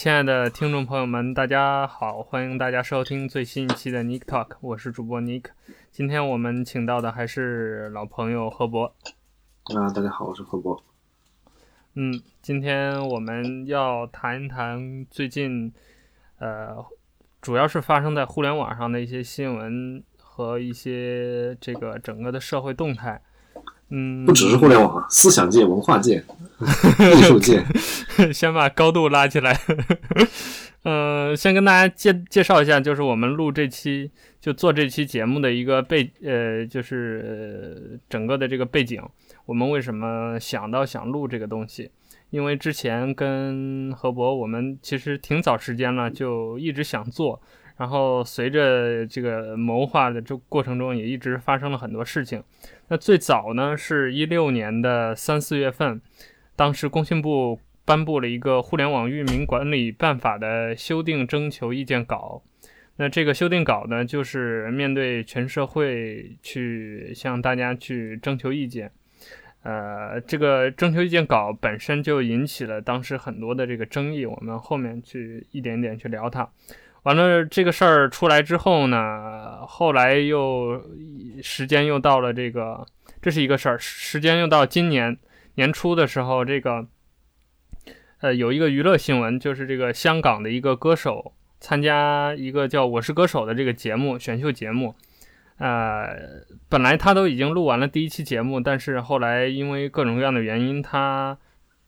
[0.00, 5.46] 亲爱的听众朋友们，大家好，欢迎大家收听最新一期的 Nick Talk，我是主播 Nick。
[5.90, 8.84] 今天我们请到的还是老朋友何博。
[8.84, 10.80] 啊，大家好，我是何博。
[11.94, 15.72] 嗯，今天我们要谈一谈最近，
[16.38, 16.76] 呃，
[17.40, 23.20] 主要是发生在互联网上的一些新闻和一些这个整个的社会动态。
[23.90, 26.22] 嗯，不只是互联网，思想界、文化界、
[27.16, 27.64] 艺术界，
[28.32, 29.58] 先把高度拉起来。
[30.84, 34.10] 嗯、 呃，先跟大家介介绍一下，就是我们录这期
[34.40, 39.02] 就做这期节目的一个背，呃，就是、呃、整个的这个背景。
[39.46, 41.90] 我们为什么想到想录这个东西？
[42.30, 47.40] 因为之前跟何博，我们其实挺早时间了，就一直想做。
[47.78, 52.42] 然后随着这个谋划的这过程中，也一直发生了很多事情。
[52.88, 56.00] 那最早呢，是一六年的三四月份，
[56.56, 62.42] 当时工信部颁布了一个《互联网域名管理办法》的修订征求意见稿。
[62.96, 68.90] 那这个修订稿呢，就是面对全社会去向大家去征求意见。
[69.62, 74.26] 呃，这个征求意见稿本身就引起了当时很多的这个争议。
[74.26, 76.48] 我们后面去一点点去聊它。
[77.04, 80.82] 完了，这个事儿出来之后呢，后来又
[81.42, 82.86] 时间又到了这个，
[83.22, 83.78] 这是一个事儿。
[83.78, 85.16] 时间又到今年
[85.54, 86.86] 年初的时候，这个
[88.20, 94.94] 呃有一个娱乐新闻，就是这个香港的一个歌手参加一个叫《我是歌手》的这个节目选秀节目。
[95.58, 96.08] 呃，
[96.68, 101.38] 本来他都已经录完了第一期节目，但是后来因为各种各样的原因，他。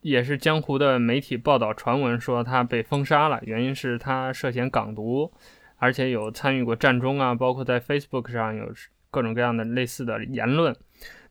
[0.03, 5.31] 也是江湖的媒体报道传闻说他被封杀了，原因是他涉嫌港独，
[5.77, 8.73] 而且有参与过战中啊，包括在 Facebook 上有
[9.11, 10.75] 各种各样的类似的言论。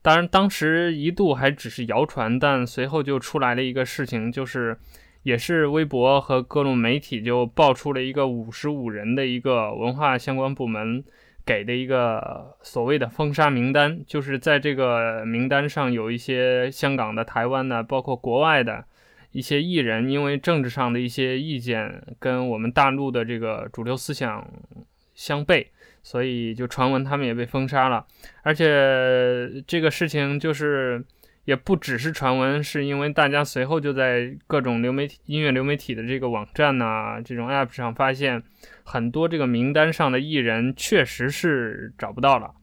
[0.02, 4.78] 当然，当时一度还只是谣传，但随后就出来了一个事情，就是
[5.24, 11.04] 也是微博和各种媒体就爆出了一个五十五人的一个文化相关部门。
[11.50, 18.86] 给的一个所谓的封杀名单，就是在这个名单上有一些香港的、台湾的，包括国外的
[19.32, 24.48] 一些艺人，因为政治上的一些意见跟我们大陆的这个主流思想
[25.16, 25.66] 相悖，
[26.04, 28.06] 所以就传闻他们也被封杀了。
[28.44, 31.04] 而且这个事情就是。
[31.50, 38.44] 也不只是传闻，是因为大家随后就在各种流媒体、音乐流媒体的这个网站呐、这种 app 上发现
[38.84, 42.54] 很多这个名单上的艺人确实是找不到了，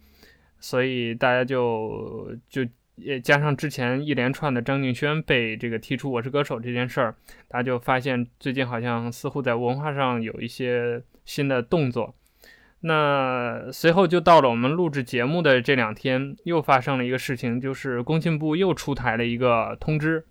[0.60, 2.64] 所以大家就就
[2.94, 7.12] 也加上之前一连串的张敬轩被这个踢出《我是歌手》这件事儿，
[7.48, 12.14] 大家就发现最近好像似乎在文化上有一些新的动作。
[12.86, 20.24] 那随后就到了我们录制节目的这两天，又发生了一个事情，就是工信部又出台了一个通知。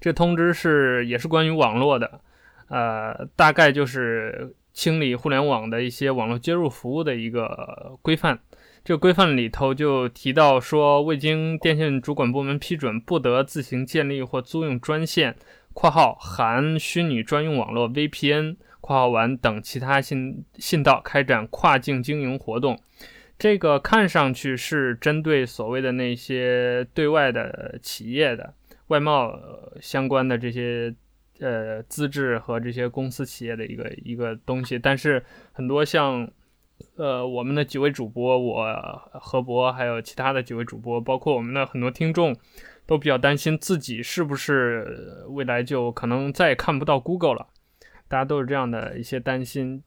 [0.00, 2.20] 这通知是也是关于网络的，
[2.68, 8.38] 呃，大概就是清理互联网的一些网络接入服务的一个规范。
[8.84, 15.34] 这个规范里头就提到说，未经电信主管部门批准，不得自行建立或租用专线
[15.74, 18.58] （括号含虚拟专用网络 VPN）。
[18.86, 22.78] 括号完等其他信信道开展跨境经营活动，
[23.36, 28.54] 这个看上去是针对所谓的那些对外的企业的
[28.86, 29.36] 外贸
[29.80, 30.94] 相关的这些
[31.40, 36.30] 呃资质和这些公司企业的一个一个东西，但是很多像
[36.96, 38.64] 呃我们的几位主播，我
[39.14, 42.36] 何博还有其他的几位主播，包括我们的很多听众，
[42.86, 47.48] 都比较担心自己是不是未来就可能再也看不到 Google 了。
[48.08, 49.82] 大家都是这样的一些担心，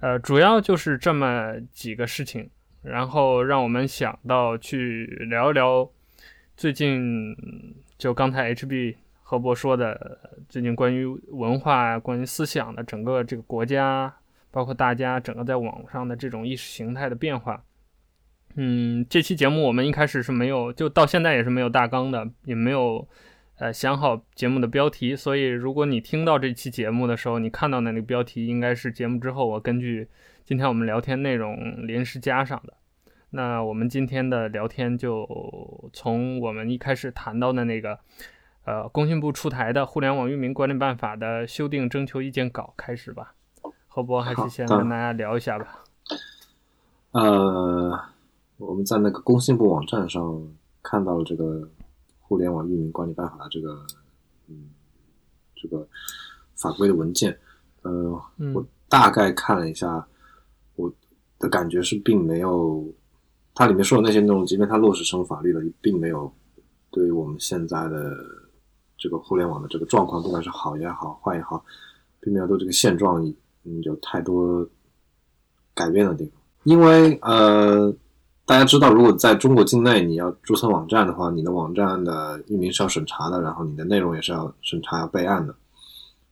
[0.00, 2.48] 呃，主要就是这么几个事情，
[2.82, 5.88] 然后让我们想到去聊一聊
[6.56, 7.36] 最近
[7.98, 10.18] 就刚才 HB 何博说的，
[10.48, 14.14] 最近关于文化、关于思想的整个这个国家，
[14.50, 17.62] 包括大家整个在网上的这种意识形态的变化。
[18.54, 23.06] 嗯，这期节目我们一开始是没有，就到现在也是没有大纲的，也没有。
[23.62, 30.08] 呃，想好节目的标题，所以如果你听到这期节目的时候，你看到的那个标题应该是节目之后我根据
[30.44, 31.56] 今天我们聊天内容
[31.86, 32.74] 临时加上的。
[33.30, 35.24] 那我们今天的聊天就
[35.92, 37.96] 从我们一开始谈到的那个，
[38.64, 43.32] 呃，工信部出台的《互联网域名管理办法》的修订征求意见稿开始吧。
[43.86, 45.84] 何博还是先跟大家聊一下吧。
[47.12, 47.96] 呃，
[48.56, 50.48] 我们在那个工信部网站上
[50.82, 51.68] 看到了这个。
[52.32, 53.84] 互联网域名管理办法的这个，
[54.48, 54.70] 嗯，
[55.54, 55.86] 这个
[56.54, 57.38] 法规的文件，
[57.82, 58.18] 呃，
[58.54, 60.06] 我大概看了一下，
[60.76, 60.90] 我
[61.38, 62.90] 的感觉是并没有，
[63.52, 66.32] 它里面说的那些内容，即便它落实成法律了，并没有
[66.90, 68.16] 对于我们现在的
[68.96, 71.62] 这个互联网的这个状况，不管是好也好，坏也好，
[72.18, 73.22] 并没有对这个现状
[73.64, 74.66] 嗯有太多
[75.74, 76.40] 改变的地方。
[76.62, 77.94] 因为呃，
[78.44, 85.54] 大家知道，如果在中国境内你要注册网站的话，你的网站的域名是要审查的，然后你的内容也是要审查、要备案的，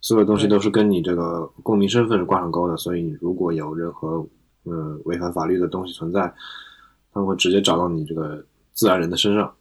[0.00, 2.76] 所有东西都是跟你这个公民身份是挂上钩的。
[2.76, 4.26] 所以，如果有任何
[4.64, 6.22] 呃违反法律的东西存在，
[7.14, 9.54] 他们会直接找到你这个自然人的身上。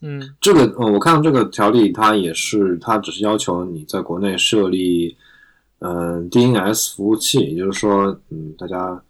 [0.00, 5.14] 嗯，这个呃，我看到这个条例，它也是，它只是要求你在国内设立
[5.80, 9.00] 嗯、呃、DNS 服务器，也就是说，嗯，大家。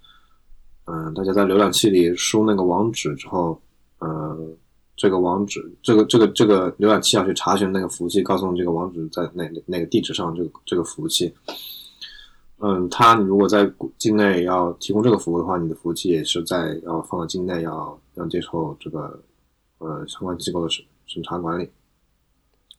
[0.92, 3.60] 嗯，大家在浏览器里输那个网址之后，
[4.00, 4.37] 呃，
[4.96, 11.32] 这个网址，这个这个这个浏览器要去查询那个服务器，告诉你这个网址在哪哪个地址上，这个这个服务器。
[12.58, 19.22] 嗯，它你如果在境内要提供这个服务的话，你的服务器也是在要放到境内，要要接受这个
[19.78, 21.70] 呃相关机构的审审查管理。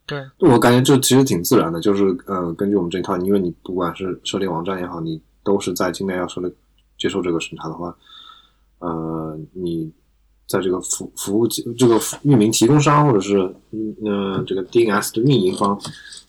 [0.05, 6.53] 对，我感觉这其实挺自然的，就是呃，根据我们这一套，因为你不管是设立网站也好，你都是在境内要设立。
[7.01, 7.97] 接受这个审查的话，
[8.77, 9.91] 呃，你
[10.47, 13.37] 在这个服服务这个域名提供商或者是
[13.71, 13.95] 嗯、
[14.35, 15.75] 呃、这个 DNS 的运营方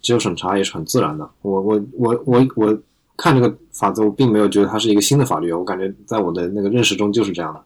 [0.00, 1.28] 接受审查也是很自然的。
[1.42, 2.82] 我我我我我
[3.19, 7.64] 看这个法则，我并没有觉得它是一个新的法律，我感觉在我的那个认识中就是这样的。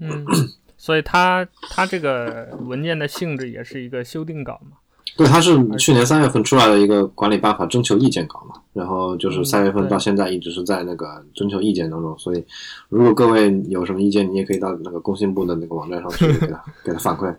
[0.00, 0.26] 嗯，
[0.76, 4.76] 所以它它这个文件的性质也是一个修订稿嘛。
[5.16, 12.44] 对，它是去年三月份出来的一个管理办法征求意见稿嘛，然后就是三月份到现在一直是在那个征求意见当中，嗯、所以
[12.88, 17.32] 如果各位有什么意见，你也可以到那个工信部的那个网站上去给他 给他反馈。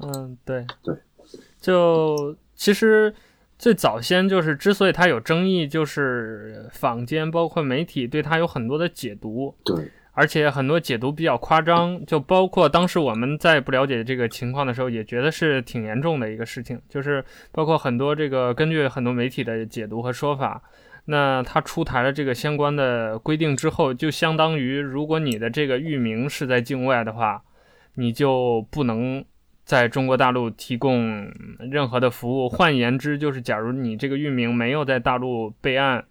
[0.00, 0.94] 嗯，对对，
[1.60, 3.14] 就其实
[3.58, 9.54] 最早先就是之所以它有争议，就是坊间包括媒体对它有很多的解读。
[9.64, 9.90] 对。
[10.20, 16.78] 而且很多解读比较夸张，就包括当时我们在不了解这个情况的时候，也觉得是挺严重的一个事情。
[16.90, 20.62] 就是包括很多这个根据很多媒体的解读和说法，
[21.06, 27.42] 那他出台了这个相关的规定之后，就相当于如果你的这个域名是在境外的话，
[27.94, 29.24] 你就不能
[29.64, 31.32] 在中国大陆提供
[31.70, 32.46] 任何的服务。
[32.46, 36.04] 换言之，就是假如你这个域名没有在大陆备案。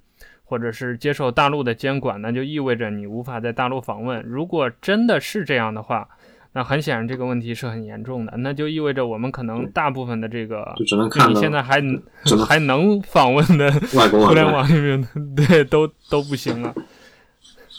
[0.49, 4.19] 或者是接受大陆的监管，那就意味着你无法在大陆访问。
[4.23, 6.07] 如果真的是这样的话，
[6.53, 8.33] 那很显然这个问题是很严重的。
[8.37, 11.79] 那就意味着我们可能大部分的这个，就只能看你现在还
[12.47, 13.71] 还能访问的
[14.09, 16.73] 互联网里面，对，都都不行了。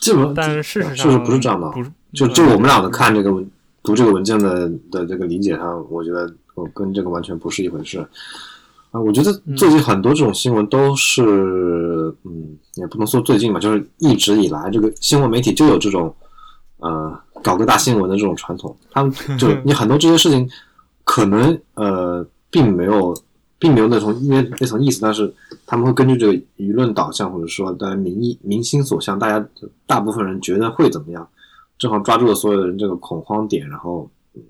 [0.01, 1.69] 基本，但是事实上就是不是这样的。
[1.71, 3.51] 不是，就就我们俩的看这个文
[3.83, 8.07] 读这个文件的的这个理解上，我觉得我跟这个完全不是一回事。
[8.91, 11.23] 啊，我觉得最近很多这种新闻都是，
[12.25, 16.13] 嗯，也不能说最近吧，就是一直以来这个新闻媒体就有这种，
[16.79, 18.77] 呃，搞个大新闻的这种传统。
[18.91, 20.49] 他们就 你很多这些事情，
[21.05, 23.17] 可能呃，并没有，
[23.61, 25.33] 并没有那层那那层意思，但是
[25.67, 29.47] 他们会根据这个舆论导向，或者说大家民意民心所向，大家
[29.87, 31.29] 大部分人觉得会怎么样，
[31.79, 34.43] 正好抓住了所有人这个恐慌点，然后嗯，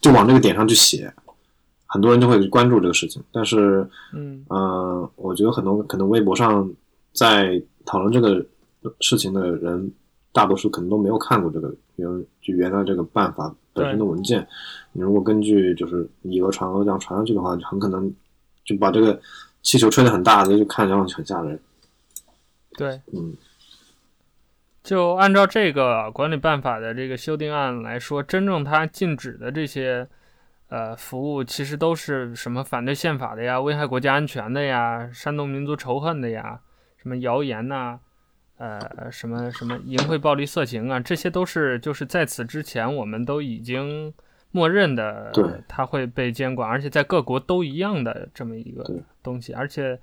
[0.00, 1.12] 就往这个点上去写。
[1.92, 6.70] 很多人就会关注这个事情，但是，嗯，呃，我觉得很多可能微博上
[7.12, 8.46] 在讨论这个
[9.00, 9.92] 事情的人，
[10.32, 12.08] 大多数可能都没有看过这个原
[12.40, 14.46] 就原来这个办法本身的文件。
[14.92, 18.08] 你如果根据就是以讹传讹这样传上去的话，就很可能
[18.64, 19.20] 就把这个
[19.62, 21.58] 气球吹得很大，就看上去很吓人。
[22.78, 23.34] 对，嗯，
[24.84, 30.06] 就按照这个管理办法的这个修订案来说，真正它禁止的这些。
[30.70, 36.60] 呃，服务其实都是什么反对宪法的呀，危害国家安全的呀，煽动民族仇恨的呀，
[36.96, 37.98] 什么谣言呐，
[38.56, 44.14] 呃，什么什么淫秽暴力色情啊，这些都是就是在此之前我们都已经
[44.52, 48.84] 默认的，对，它会被监管，而且在各国都一样的这么一个
[49.22, 49.98] 东西，而且，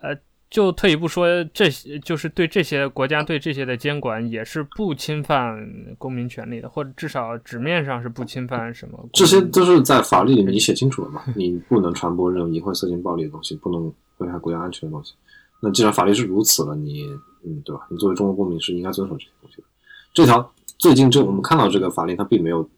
[0.00, 0.16] 呃。
[0.50, 5.58] 就退一步说，这些就是对这些国家对这些的监管也是不侵犯
[5.98, 9.08] 公民权利的，或者至少纸面上是不侵犯什么。
[9.12, 11.22] 这些都是在法律里面你写清楚了嘛？
[11.34, 15.14] 你不能传播任何淫秽色情暴力的东西，不能危害国家安全的东西。
[15.60, 17.04] 那既然法律是如此了，你
[17.44, 17.86] 嗯，对吧？
[17.90, 19.64] 你作为中国公民是应该遵守这些东西的。
[20.12, 22.68] 这条最近这我们看到这个法令，它并没有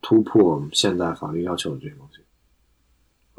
[0.00, 2.09] 突破现在法律要求的这些东西。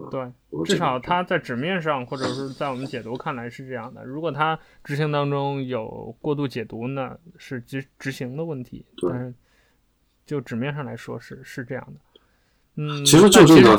[0.10, 0.31] 对，
[0.65, 4.03] 至少它在纸面上，或者是在我们解读看来是这样的。
[4.03, 8.83] 如果它执行当中有过度解读呢，是执执行的问题。
[8.98, 9.31] 对，但是
[10.25, 12.00] 就纸面上来说是是这样的。
[12.77, 13.77] 嗯，其实就这个，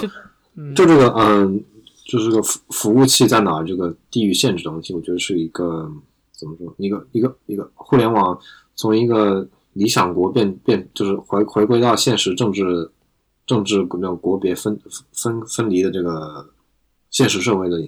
[0.77, 1.65] 就这个，嗯，
[2.07, 5.91] 就是个服服务器在哪这个地域限制的东西，我觉得是一个
[6.31, 6.73] 怎么说？
[6.79, 8.39] 一个一个一个互联网
[8.77, 12.89] 从一个理想国变变，就是回回归到现实政治。
[13.47, 14.79] 政治那种国别分
[15.13, 16.49] 分分离的这个
[17.11, 17.81] 现实社会的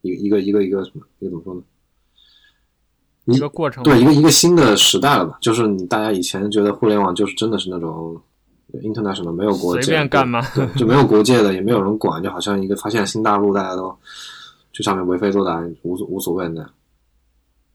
[0.00, 1.62] 一个一个一个一个什么一个怎么说呢？
[3.26, 5.38] 一个过程，对，一个一个新的时代了吧？
[5.40, 8.20] 就是你大家以前觉得互联网就是真的是那种
[8.72, 13.96] international 没有国界，随便干嘛，对，就没有国界的，也没有人管，就好像一个发现新大陆，大家都
[14.72, 16.68] 去上面为非作歹，无所无所谓的。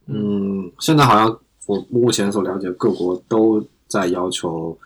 [0.07, 4.77] 嗯，现在好像我目前所了解，各国都在要求，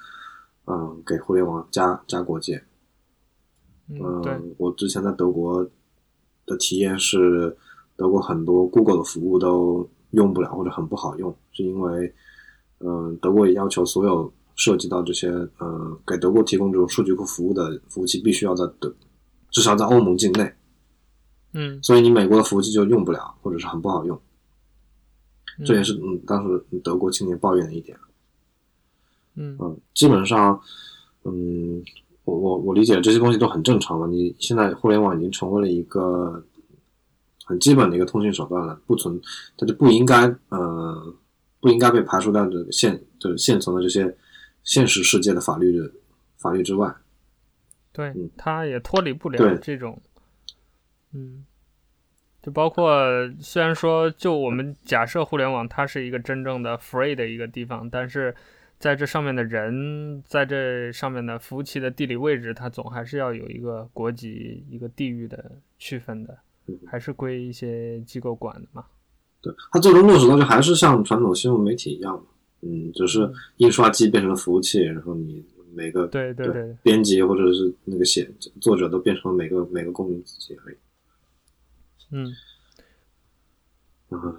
[0.72, 2.63] 嗯，给互联网加加国界。
[3.90, 5.68] 嗯，对，我之前在德国
[6.46, 7.58] 的体验是，
[7.98, 12.13] 德国很多 Google 的服务都用不了或者很不好用，是因为，
[12.80, 15.28] 嗯，德国也要求所有涉及到这些，
[15.60, 18.96] 嗯，给德国提供这种数据库服务的服务器必须要在德，
[19.50, 20.54] 至少在欧盟境内。
[21.54, 24.18] 嗯，所以你美国的服务器就用不了，或者是很不好用。
[25.66, 27.98] 这也是嗯，当时德国青年抱怨的一点。
[29.36, 30.60] 嗯嗯，基本上，
[31.24, 31.84] 嗯，
[32.26, 34.08] 我我我理解这些东西都很正常了。
[34.08, 36.44] 你现在互联网已经成为了一个
[37.46, 39.22] 很基本的一个通讯手段了，不存，
[39.58, 41.16] 它就不应该呃，
[41.60, 44.16] 不应该被排除在这个现就是现存的这些
[44.64, 45.92] 现实世界的法律的
[46.38, 46.94] 法律之外。
[47.94, 50.02] 对，嗯，它也脱离不了这种，
[51.14, 51.46] 嗯。
[52.44, 53.00] 就包括，
[53.40, 58.36] 虽然说，就我们假设互联网它是一个真正的 free 的一个地方，但是
[58.82, 66.36] 在这上面的人，在这上面的服务器的地理位置，它总还是要有一个国籍、一个地域的区分的，
[66.88, 68.84] 还是归一些机构管的嘛。
[69.40, 72.26] 对，它最终落实到就还是像传统新闻媒体一样，
[72.62, 75.46] 嗯，只是印刷机变成了服务器，然后你
[75.76, 78.28] 每个对对对编辑或者是那个写
[78.60, 80.76] 作者都变成了每个每个公民自己而已。
[82.10, 82.34] 嗯，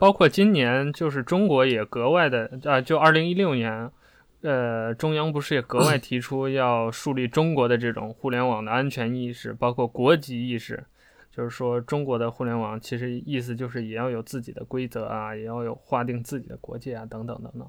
[0.00, 3.90] 包括今年，就是中国也格外的啊，就二零一六年，
[4.42, 10.84] 呃，中央不是也格外提出要树立中国的这种互联网的安全意识，包括国籍意识，
[11.30, 17.68] 就是说中国的互联网其实意思就是也要有自己的规则啊，也要有划定自己的国界啊，等等等等。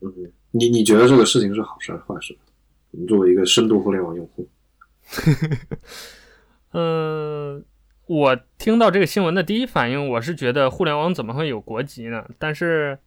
[0.00, 2.36] 嗯，你你觉得这个事情是好事还是坏事？
[2.90, 4.48] 你作为一个深度互联网用户，
[6.72, 7.64] 嗯。
[8.10, 12.24] 我听到这个新闻的第一反应，我是觉得互联网怎么会有国籍呢？
[12.38, 12.98] 但是，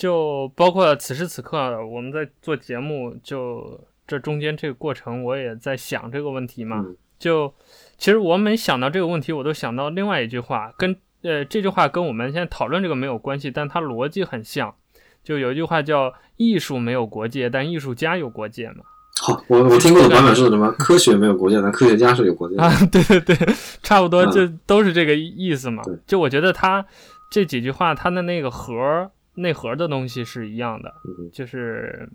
[0.00, 6.82] 就包括此时此刻我们在做节目，就这中间这个过程，我也在想这个问题嘛。
[7.18, 7.52] 就
[7.98, 14.74] 其实我每想到这个问题，我都想到另外一句话，跟呃这句话跟我们现在讨论这个没有关系，但它逻辑很像。
[15.22, 18.82] 就有一句话叫“艺术没有国界，但艺术家有国界”嘛。
[19.20, 20.72] 好，我我听过的版本是什么？
[20.78, 22.72] 科学没有国界，但科学家是有国界的啊！
[22.90, 23.36] 对对对，
[23.82, 25.82] 差不多就都是这个意思嘛。
[25.88, 26.86] 嗯、就我觉得他
[27.30, 32.08] 这几句话，他的那个核内核的东西是一样的，嗯、就是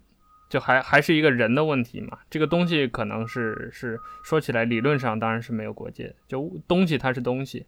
[0.49, 2.17] 就还还是一个人的问题嘛。
[2.29, 7.65] 这个东西可能是是说起来理论上当然是没有国界，就东西它是东西，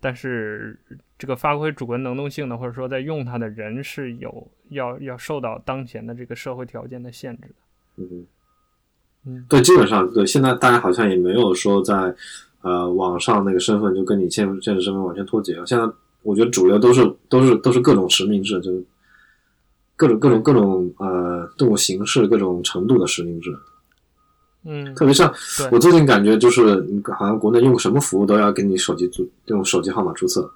[0.00, 0.78] 但是
[1.18, 7.54] 这个发挥主观能动性的，或者说在用它的人是有要要受到当前的这个社会条件的限制的。
[7.96, 8.26] 嗯。
[9.48, 12.14] 对，基本上对，现在大家好像也没有说在，
[12.60, 15.66] 呃，网上那个身份就跟你现现实身份完全脱节了。
[15.66, 15.84] 现在
[16.26, 18.84] 我觉得主流都是都是都是各种实名制，就是
[19.96, 23.56] 各种各种各种呃这种形式、各种程度的实名制。
[24.68, 25.32] 嗯，特别像
[25.70, 26.84] 我最近感觉就是，
[27.16, 30.50] 好像国内用什么服务都要给你手机注用手机号码注册，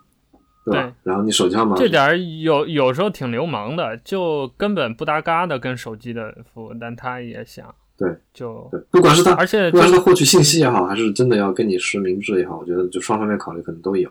[0.64, 0.82] 对吧？
[0.82, 7.72] 对，然后你手机号码这点有有时候挺流氓的，就根本不搭嘎的跟手机的服务，但他也想。
[7.96, 14.10] 对，就对，不管是他，而且不管是他获取信息也好，还是真的要跟你实名制也好，我觉得就双方面考虑可能都有。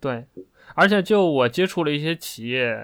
[0.00, 0.24] 对，
[0.74, 2.74] 而且就我接触了一些企业，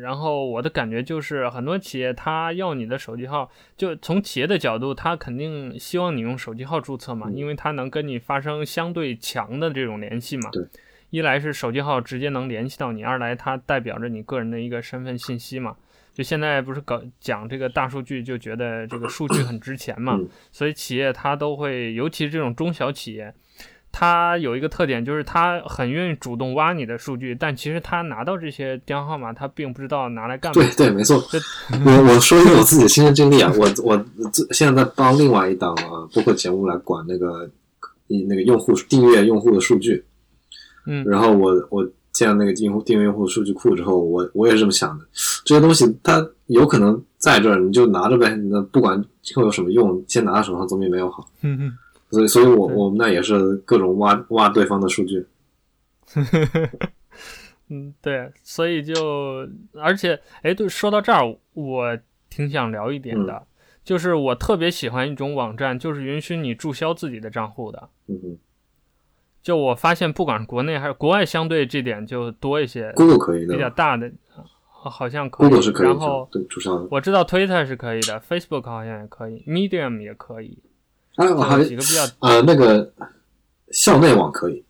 [0.00, 10.50] 然后我的感觉就是，很多企业他要你的手机号，就从企业的角度，他肯定希望你用手机号注册嘛，嗯、因为他能跟你发生相对强的这种联系嘛。
[10.52, 10.64] 对，
[11.10, 15.76] 一来是手机号直接能联系到你，二来它代表着你个人的一个身份信息嘛。
[16.14, 20.20] 就现在不是搞讲这个大数据，就觉得这个数据很值钱嘛，
[20.52, 23.32] 所以企业它都会，尤其是这种中小企业，
[23.92, 30.54] 它有一个特点，就是它很愿意主动挖你的数据，但其实他拿到这些电话号码，他并不知道拿来干嘛。
[30.54, 31.22] 对对，没错。
[31.84, 34.04] 我我说一个我自己的亲身经历啊，我我
[34.50, 37.48] 现在在帮另外一档啊播客节目来管那个
[38.28, 40.04] 那个用户订阅用户的数据，
[40.86, 41.88] 嗯，然后我我。
[42.12, 45.04] 建了那个用户订阅用户数据库之后，我我也是这么想的。
[45.46, 48.36] 这些东西它有可能在这儿，你就拿着呗。
[48.50, 51.26] 那不管以后有什么用，先拿到手上总比没有好。
[51.40, 51.72] 嗯嗯。
[52.12, 55.26] 所以，所以我我们那也是各种挖挖对方的数据。
[57.68, 58.30] 嗯，对。
[58.42, 63.46] 所以就而且，哎，对，说到这儿，我挺想聊一点的，嗯、
[63.82, 67.88] 就是我特别喜欢一种网站，就是允许你注销自己的账户的。
[68.08, 68.38] 嗯嗯。
[69.42, 72.92] 就我发现，不管是国内还是国外，相对这点就多一些。
[72.92, 74.12] Google 可以的，比较大的，
[74.68, 75.48] 好像可以。
[75.48, 76.86] Google 是可以，然后对注销的。
[76.90, 80.58] 我知道 Twitter 是可以的，Facebook 好像也可以，Medium 也可以。
[81.16, 82.92] 哎，我还有几个比较呃，那个
[83.70, 84.64] 校内网可以。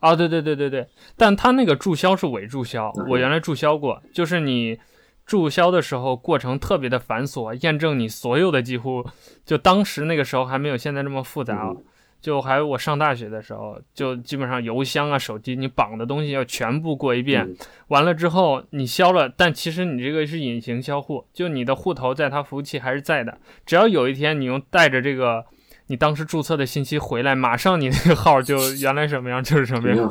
[0.00, 4.78] 啊，对对对对对，但他那个注销是伪注销，嗯、我原来注销过，就是你
[5.24, 9.06] 注销的时候过程特别的繁琐，验证你所有的几乎，
[9.44, 11.68] 就当时那个时候还没有现在这么复杂。
[11.68, 11.84] 嗯
[12.22, 17.44] 就还有我上大学的时候，就基本上邮箱啊、手机，你绑的东西要全部过一遍。
[17.44, 17.56] 嗯、
[17.88, 23.36] 完了之后你销了，但其实你这个是隐形销户，就你的户头在他服务器还是在的。
[23.66, 25.44] 只要有一天你用带着这个
[25.88, 30.08] 你当时注册的信息回来，马上你那个号就原来什么样就是什么样。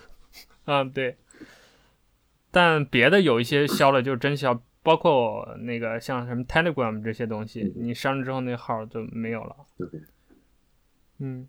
[0.66, 1.16] 嗯，对。
[2.50, 9.56] 但别的有一些销了就真销，包括那个像什么 Telegram 这些东西，你删了之后那号就没有了。
[11.18, 11.46] 嗯，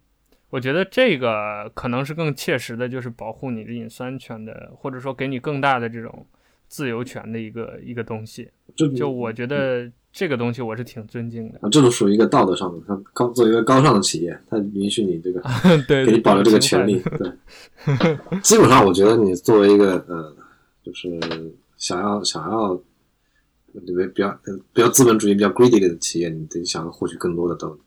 [0.49, 6.25] 我觉得这个可能是更切实的，就是保护你的隐私安全的，或者说给你更大的这种
[6.67, 8.49] 自由权的一个一个东西。
[8.95, 11.59] 就我觉得这个东西我是挺尊敬的。
[11.61, 15.41] 啊，这种属于一个道德上的，它高作为一个高尚的企业，它允许你这个
[15.87, 17.01] 对给你保留这个权利。
[17.17, 17.31] 对，
[18.41, 20.35] 基本上我觉得你作为一个呃，
[20.83, 21.19] 就是
[21.77, 22.75] 想要想要
[23.73, 24.07] 对不对？
[24.07, 24.39] 比较
[24.73, 27.79] 比较资本主义、比较 greedy 的企业，你得想要获取更多的道德。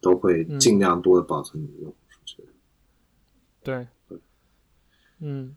[0.00, 2.44] 都会尽量多的保存你的用户数据。
[3.62, 4.18] 对，对，
[5.20, 5.54] 嗯，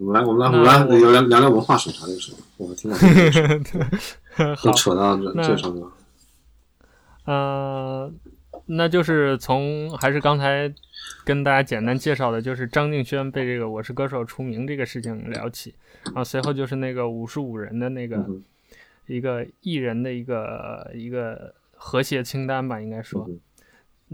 [0.00, 2.32] 我们来，我们来，我们来聊聊聊聊文化审查这个事。
[2.56, 2.96] 我听到
[4.62, 5.84] 都 扯到这这上面。
[7.26, 8.12] 嗯、呃，
[8.66, 10.72] 那就是从还是刚才
[11.26, 15.74] 跟大家简单介绍的，就是张敬轩被这个《我是歌手》除名这个事情聊起，
[16.06, 18.42] 然后随后就是那个五十五人的那个、嗯、
[19.06, 23.26] 一个艺人的一个一个和谐清单吧，应该说。
[23.28, 23.38] 嗯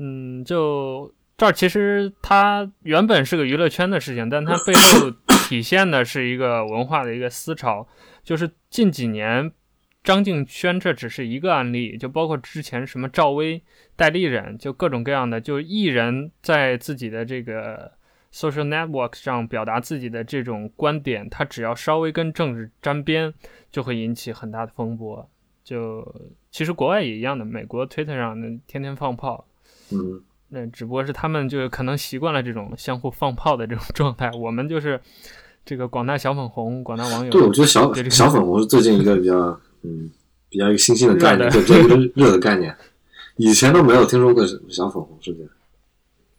[0.01, 5.11] 嗯，就这儿其实它原本是个娱乐圈的事情，但它背后
[5.49, 7.87] 体现的是一个文化的一个思潮。
[8.23, 9.51] 就是近几年，
[10.05, 13.63] 张敬轩这只是一个案例，就包括之前什么赵薇
[13.97, 17.91] 代理人，就各种各样的，就艺人在自己的这个
[18.33, 23.35] social network 上表达自己的这种观点，他只要稍微跟政治沾边，
[23.73, 25.29] 就会引起很大的风波。
[25.65, 29.48] 就其实国外也一样的，美国 Twitter 上那天天放炮。
[29.91, 35.01] 嗯，那只不过是他们就可能习惯了这种相互放炮的这种 状态，我们就是
[35.65, 37.31] 这个广大小粉红、广大网友。
[37.31, 40.11] 对，我觉得小小粉红是最近一个比较嗯
[40.49, 42.75] 比较一个新兴的概念，对，这个热的概念，
[43.37, 45.49] 以前都没有听说过小粉红事件。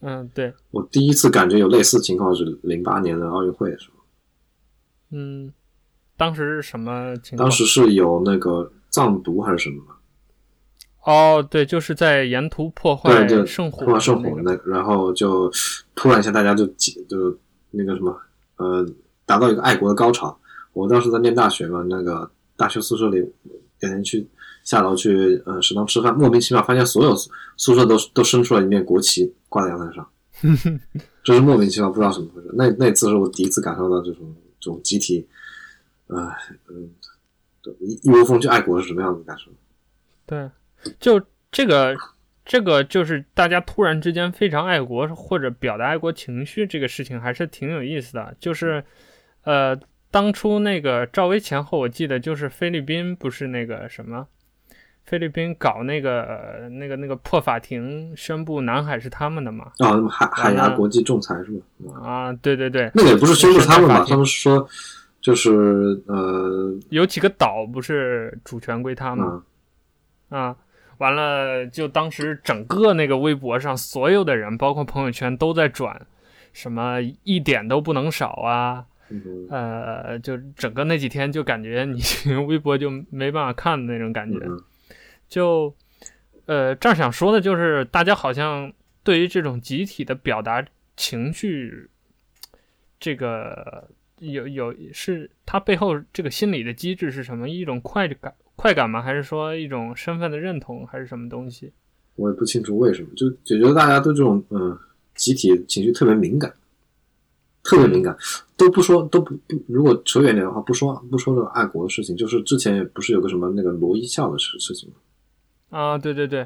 [0.02, 0.54] 嗯，对。
[0.72, 4.04] 我第一次感觉有类似情况是零八年的奥运会的时候。
[5.12, 5.52] 嗯，
[6.16, 7.50] 当时是什么情况？
[7.50, 9.84] 当时是有那个藏独还是什么？
[11.06, 15.52] 哦，对，就是在沿途破坏圣火，破坏圣火那个，然后就
[15.96, 17.36] 突然一下，大家就就
[17.72, 18.16] 那个什么，
[18.58, 18.86] 呃，
[19.26, 20.38] 达到一个爱国的高潮。
[20.74, 23.18] 我当时在念大学嘛，那个大学宿舍里，
[23.80, 24.28] 有人去
[24.64, 27.16] 下楼去呃食堂吃饭，莫名其妙发现所有
[27.58, 30.08] 宿舍都都伸出来一面国旗挂在阳台上，
[31.24, 32.50] 这是莫名其妙，不知道怎么回事。
[32.54, 35.26] 那那次是我第一次感受到这种这种集体，
[36.08, 36.30] 呃
[36.70, 36.92] 嗯，
[37.80, 39.50] 一一窝蜂去爱国是什么样子的感受？
[40.26, 40.50] 对。
[41.00, 41.96] 就这个，
[42.46, 48.36] 这个就是大家突然之间非常爱国或者表达爱国情绪，这个事情还是挺有意思的。
[48.40, 48.84] 就是，
[49.44, 49.78] 呃，
[50.10, 54.28] 当初那个赵薇前后，我记得就是菲律宾不是那个什么，
[55.06, 59.72] 菲律宾搞那个那个那个破法庭，宣布南海是他们的嘛？
[59.80, 62.02] 啊，海海牙国际仲裁是吗？
[62.04, 64.68] 啊，对对对，那个也不是宣布他们嘛，他们说
[65.20, 69.44] 就是呃，有几个岛不是主权归他吗？
[70.30, 70.56] 嗯、啊。
[71.00, 76.06] 完了，就当时整个那个微博上所有的人，包括朋友圈都在转，
[76.52, 82.02] 什么一点都不能少啊，嗯、呃，就整个那几天就感觉你
[82.48, 84.62] 微博就没办法看的那种感觉，嗯、
[85.30, 85.74] 就
[86.46, 90.66] 呃这儿想说的就是，大家好像对于这种集体的表达
[90.98, 91.90] 情绪，
[93.00, 97.48] 这个有有是它背后这个心理的机制是什么？
[97.48, 98.34] 一种快感。
[98.60, 99.02] 快感吗？
[99.02, 101.72] 还是说一种身份的认同，还是什么东西？
[102.16, 104.78] 我也不清楚为什么，就就觉得大家对这种嗯
[105.16, 106.54] 集体情绪特别敏感，
[107.64, 108.18] 特别敏感，
[108.58, 114.96] 都不说都不不，如果扯远点的话，不说不说这个爱国的事情，就是之前也不是有个什么那个罗一笑的事事情吗？
[115.70, 116.46] 啊，对对对，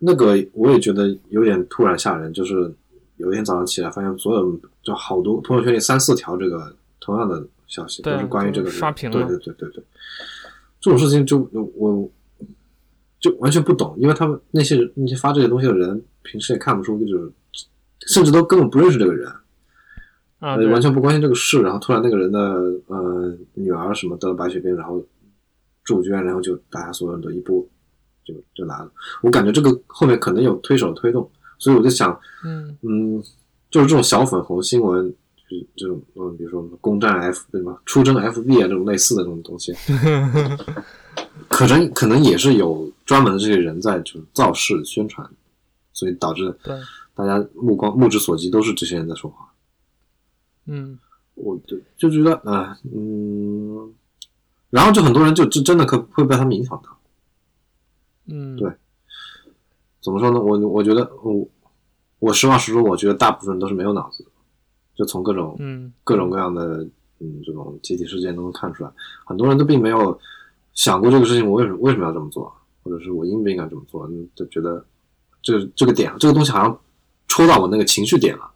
[0.00, 2.74] 那个我也觉得有点突然吓人，就是
[3.18, 9.84] 有一天早上起来，发现所有就好多朋友圈里三四条这个同样的消息，都是关于这个刷屏了，对对对对对。
[10.84, 12.06] 这种事情就我
[13.18, 17.32] 就完全不懂，因为他们那些那些发这些东西的人，平时也看不出就是
[18.06, 19.32] 甚至都根本不认识这个人，
[20.40, 22.38] 啊，完全不关心这个事，然后突然那个人的
[22.88, 25.02] 呃女儿什么得了白血病，然后
[25.84, 27.66] 住院，然后就大家所有人都一波
[28.26, 28.92] 就就来了。
[29.22, 31.26] 我感觉这个后面可能有推手推动，
[31.58, 32.76] 所以我就想，嗯。
[32.82, 33.22] 嗯，
[33.70, 35.12] 就是这种小粉红新闻，
[35.48, 37.78] 就是这种嗯，比如说攻占 F 对吗？
[37.86, 39.72] 出征 FB 啊这种类似的这种东西，
[41.48, 45.28] 可能可能也是有专门的这些人在就是造势宣传，
[45.92, 46.74] 所以导致对。
[47.16, 49.52] 大家目光目之所及都是这些人在说话，
[50.66, 50.98] 嗯，
[51.34, 53.94] 我就就觉得啊、呃，嗯，
[54.70, 56.98] 然后就很多人就就真的可会被他们影响到，
[58.26, 58.68] 嗯，对，
[60.02, 60.40] 怎么说呢？
[60.40, 61.48] 我我觉得我
[62.18, 64.30] 我实话实说，我觉得大部分都是没有脑子的，
[64.94, 66.82] 就从各种嗯各种各样的
[67.18, 68.90] 嗯这种集体事件都能看出来，
[69.24, 70.18] 很多人都并没有
[70.72, 74.84] 想过这个事情，我为什么为什么要这么做，或者是我应不应该这么做，就觉得
[75.42, 76.78] 这个这个点这个东西好像。
[77.26, 78.48] 戳到我那个情绪点了，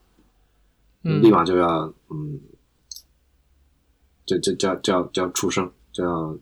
[1.02, 2.38] 嗯，立马就要嗯，
[4.24, 6.32] 就就就要就要就要出声，就要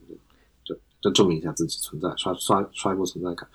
[0.65, 3.49] 就就证明一下自己存在，刷刷刷一波存在感。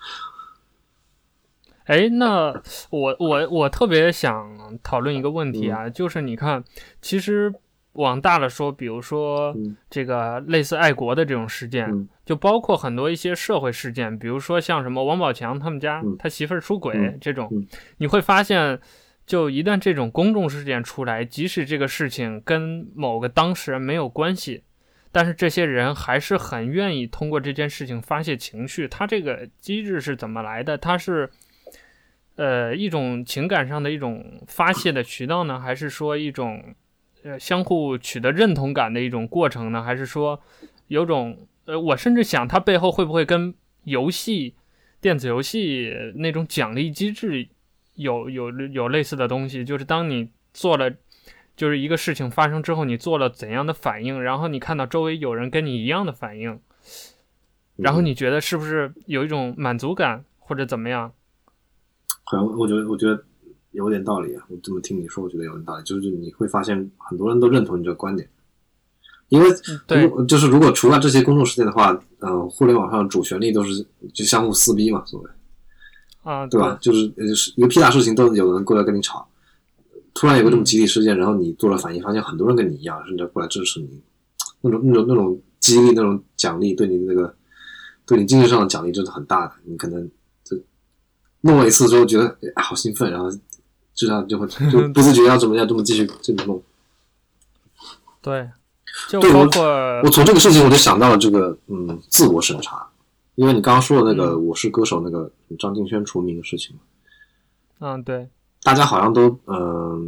[1.86, 2.54] 哎，那
[2.90, 6.62] 我我我特别想讨论一个问题啊，嗯、就是你看，
[7.00, 7.52] 其实
[7.94, 9.54] 往大了说，比如说
[9.90, 17.66] 这个类似爱国的这种事件，嗯、就包括很多一些社会事件，比如说像什么王宝强他们家、嗯、他媳妇儿出轨、嗯、这种，嗯、
[17.98, 18.78] 你会发现，
[19.26, 24.62] 就一旦这种公众事件出来，即使这个事情跟某个当事人没有关系，
[25.10, 28.86] 但是这些人还是很愿意通过这件事情发泄情绪。
[28.86, 30.78] 他这个机制是怎么来的？
[30.78, 31.28] 他是。
[32.42, 36.74] 呃，一种情感上的一种发泄的渠道呢，还是说一种
[37.22, 39.80] 呃相互取得认同感的一种过程呢？
[39.80, 40.42] 还是说
[40.88, 44.56] 有种呃，我甚至想它背后会不会跟游戏、
[45.00, 47.46] 电子游戏那种奖励机制
[47.94, 49.64] 有有有类似的东西？
[49.64, 50.90] 就是当你做了
[51.54, 56.58] 就是一个事情发生之后，你做了怎样的反应，然后你看到周围有人跟你一样的反应，
[57.76, 61.12] 然后你觉得是不是有一种满足感或者怎么样？
[62.24, 63.22] 好像我觉得，我觉得
[63.72, 64.44] 有点道理啊。
[64.48, 65.82] 我这么听你说，我觉得有点道理。
[65.84, 68.28] 就是你会发现，很多人都认同你这个观点，
[69.28, 69.50] 因为
[69.86, 75.30] 对，就是如果除了这些公众事件的话，嗯、呃，互联网上主旋律都是就相互撕逼嘛，所谓
[76.22, 76.78] 啊，对吧？
[76.80, 79.28] 就是就是一个屁大事情都有人过来跟你吵，
[80.14, 84.00] 突然有个这么集体事件，嗯、然后你做了反应，发现很多人跟你一样，甚至过来支持你，
[84.60, 87.34] 那种那种那种激励、那种奖励，对你的那个
[88.06, 90.08] 对你精神上的奖励真的很大的，你可能。
[91.42, 93.30] 弄了一次之后觉得哎好兴奋，然后
[93.94, 96.62] 就这样就会 就不自觉要怎么样这么继续这么弄。
[98.20, 98.48] 对，
[99.08, 102.88] 就包括我，我从这个事情我就想到了这个嗯自我审查，
[103.34, 106.76] 因为你刚刚说的那个《我是歌手》那个张敬轩除名的事情。
[107.80, 108.28] 嗯，对，
[108.62, 110.00] 大家好像都嗯、呃，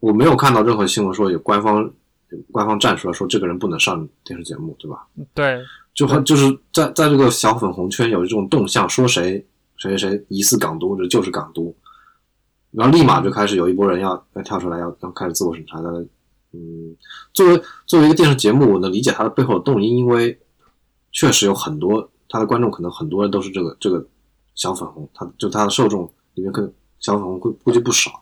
[0.00, 1.90] 我没有看到任何新闻说有官方
[2.50, 5.06] 官方站出来说这个人不能上电视节目，对吧？
[5.34, 5.60] 对，
[5.92, 9.44] 就很就是在在这个小粉红圈有一种动向，说谁。
[9.76, 11.74] 谁谁谁疑似港独，这就是港独，
[12.70, 16.06] 然后立马就开始有一波人要要跳出来，要要开始自我审查的。
[16.56, 16.96] 嗯，
[17.32, 20.38] 作为作为一个电视节目，我能理解它的背后的动因，因为
[21.10, 24.06] 确实有很多他的观众，可能很多人都是这个这个
[24.54, 28.12] 小粉红，他就他的受众里面，可能小粉红估估计不少，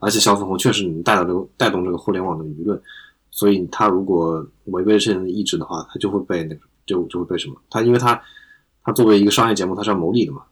[0.00, 2.82] 而且小粉红确实能带到这个带动这个互联网的舆论，
[3.30, 7.54] 所以他如果违背这些人的意志的话，他就会被那个就就会被什么？
[7.70, 8.20] 他因为他
[8.82, 10.42] 他作为一个商业节目，他是要牟利的嘛。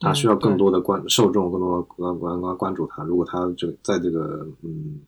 [0.00, 3.02] 他需要更多的关受众，更多的关关关关注他。
[3.02, 5.00] 如果他这个在这个嗯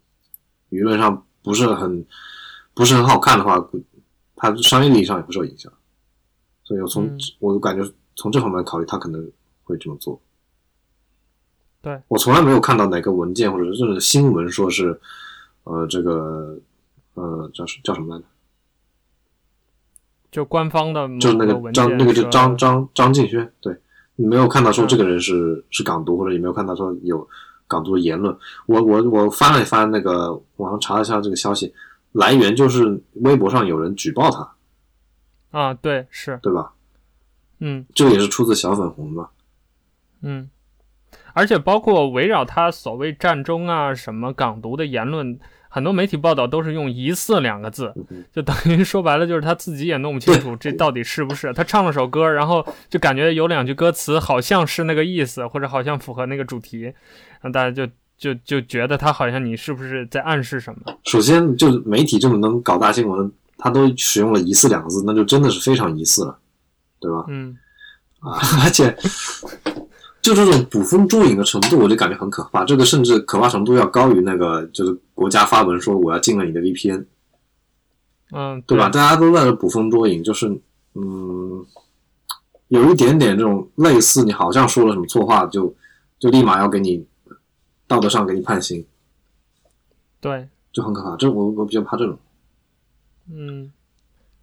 [0.70, 2.04] 舆论上不是很
[2.74, 3.64] 不是很好看的话，
[4.34, 5.72] 他商业利益上也不受影响。
[6.64, 9.30] 所以我从、嗯、我感觉从这方面考虑，他可能
[9.62, 10.20] 会这么做。
[11.80, 15.00] 对，我从来没有看到哪个文件或者是新闻说是
[15.64, 16.58] 呃这个
[17.14, 18.26] 呃叫叫什么来着？
[20.32, 23.80] 就官方的就是那个张那个就张张张敬轩对。
[24.20, 27.26] 你没有看到说这个人是、嗯、是港独，或者也没有看到说有
[27.66, 28.36] 港独的言论。
[28.66, 31.72] 我我我翻了一翻那个网上查了一下这个消息，
[32.12, 35.58] 来源就是微博上有人举报他。
[35.58, 36.74] 啊，对，是，对吧？
[37.60, 39.30] 嗯，这个也是出自小粉红嘛。
[40.20, 40.50] 嗯，
[41.32, 45.40] 而且包括围绕他所谓战中啊什么港独的言论。
[45.72, 47.94] 很多媒体报道都是用“疑似”两个字，
[48.34, 51.52] 就等于说白了就是他自己也弄不清楚这到底是不是。
[51.52, 57.86] 他唱了首歌，然后就感觉有两句歌词好像是那个意思，或者好像符合那个主题，然后大家就
[58.18, 60.92] 就就觉得他好像你是不是在暗示什么？
[61.04, 66.36] 首先，就是媒体这么能搞大新闻，他都使用了“疑似”两个字，那就真的是非常疑似了，
[66.98, 67.24] 对吧？
[67.28, 67.56] 嗯，
[68.18, 68.94] 啊，而且
[70.22, 72.64] 就这种捕风捉影的程度，我就感觉很可怕。
[72.64, 77.06] 这个甚至可怕程度要高于那个，就是国家发文说我要禁了你的 VPN，
[78.32, 78.88] 嗯，对吧？
[78.90, 80.46] 大家都在这捕风捉影，就是
[80.94, 81.64] 嗯，
[82.68, 85.74] 有一点点这种类似，你好像说了什么错话，就
[86.18, 87.06] 就立马要给你
[87.86, 88.84] 道德上给你判刑，
[90.20, 91.16] 对，就很可怕。
[91.16, 92.18] 这我我比较怕这种，
[93.32, 93.72] 嗯。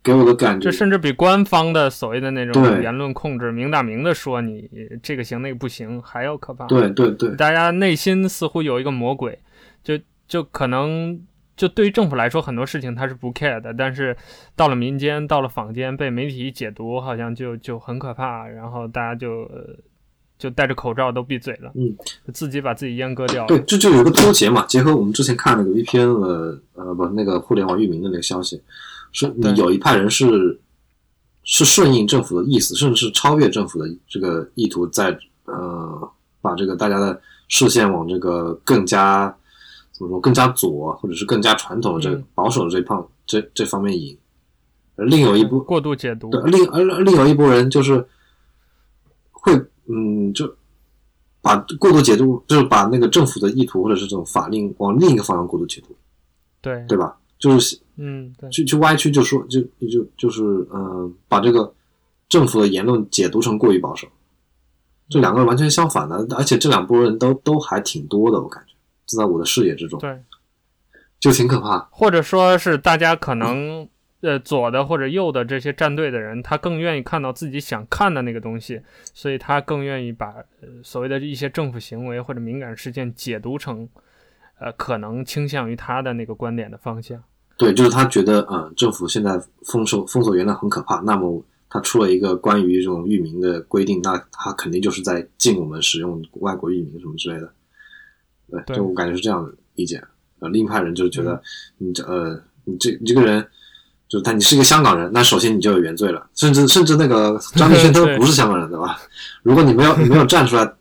[0.08, 4.70] 给我的感觉，这甚至比官方的所谓的那种言论控制，明打明的说你
[5.04, 6.65] 这个行那个不行，还要可怕。
[6.67, 9.38] 对对对，大家内心似乎有一个魔鬼，
[9.84, 11.20] 就就可能
[11.58, 14.15] 就对于政府来说，很多事情他是不 care 的，但是
[14.56, 19.50] 到了民间，到了坊间，被媒体解读，好像就就很可怕，然后大家就
[20.38, 21.93] 就戴着口罩都闭嘴了，嗯，
[22.34, 23.48] 自己把自己阉割掉了。
[23.48, 28.62] 对，这就有一个脱节嘛，结合我们之前看那个 VPN 的呃不那个互联网域名的那个消息。
[29.12, 30.60] 是你有一派人是
[31.43, 39.34] 是顺应政府的意思，甚至是超越政府的这个意图在，在呃把这个大家的视线往这个更加
[39.91, 44.17] 怎么说更加左，或者是更加传统的这个保守的这一方、嗯、这这方面引。
[44.96, 48.06] 而另有一波过度解读，对，另而另有一波人就是
[49.32, 49.54] 会
[49.86, 50.52] 嗯就
[51.39, 55.96] 把过度解读，就是把那个政府的意图或者是这种法令往另一个方向过度解读，
[56.62, 57.15] 对对吧？
[57.39, 57.80] 就是。
[58.00, 61.73] 嗯，对，去去歪曲，就说就就就是嗯、呃，把这个
[62.30, 64.08] 政府的言论解读成过于保守，
[65.10, 68.76] 这两个完全相反的，而且这两拨人都都还挺多的，我感觉，
[69.08, 70.15] 就在我的视野之中，对，
[71.19, 71.80] 就挺可怕。
[71.89, 73.89] 或者说是大家可能
[74.21, 78.80] 呃左的或者右的这些站队的人，他更愿意看到自己想看的那个东西，
[79.15, 80.28] 所以他更愿意把
[80.62, 83.89] 呃所谓的一些政府行为或者敏感事件解读成
[84.60, 87.22] 呃可能倾向于他的那个观点的方向。
[87.58, 90.98] 对，就是他觉得，嗯，政府现在封锁封锁言论很可怕。
[90.98, 97.52] 那么他出了一个关于这种域名的规定，那他肯定就是在禁我们使用外国域名什么之类的。
[98.52, 100.00] 对，对就我感觉是这样的理解。
[100.39, 101.41] 呃，另一派人就是觉得，
[101.80, 103.43] 你这呃，你这你这个人，
[104.08, 106.30] 就是他，你是一个香港人，那首先你就有原罪了。
[106.36, 109.00] 甚至甚至那个张继轩他都不是香港人，对吧？
[109.41, 110.74] 如果你没有你没有站出来，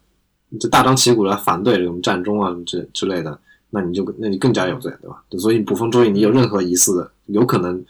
[0.60, 3.40] 就大张旗鼓的反对这种占中啊什么之之类的。
[3.76, 5.22] 那你就那你更加有罪，对吧？
[5.38, 7.84] 所以捕风捉影，你有任何疑似的，有可能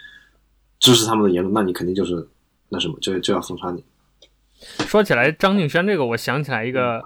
[0.80, 2.26] 支持他们的言论，那你肯定就是
[2.70, 3.84] 那什么，就就要封杀你。
[4.58, 7.00] 说起来，张敬轩这个，我想起来一个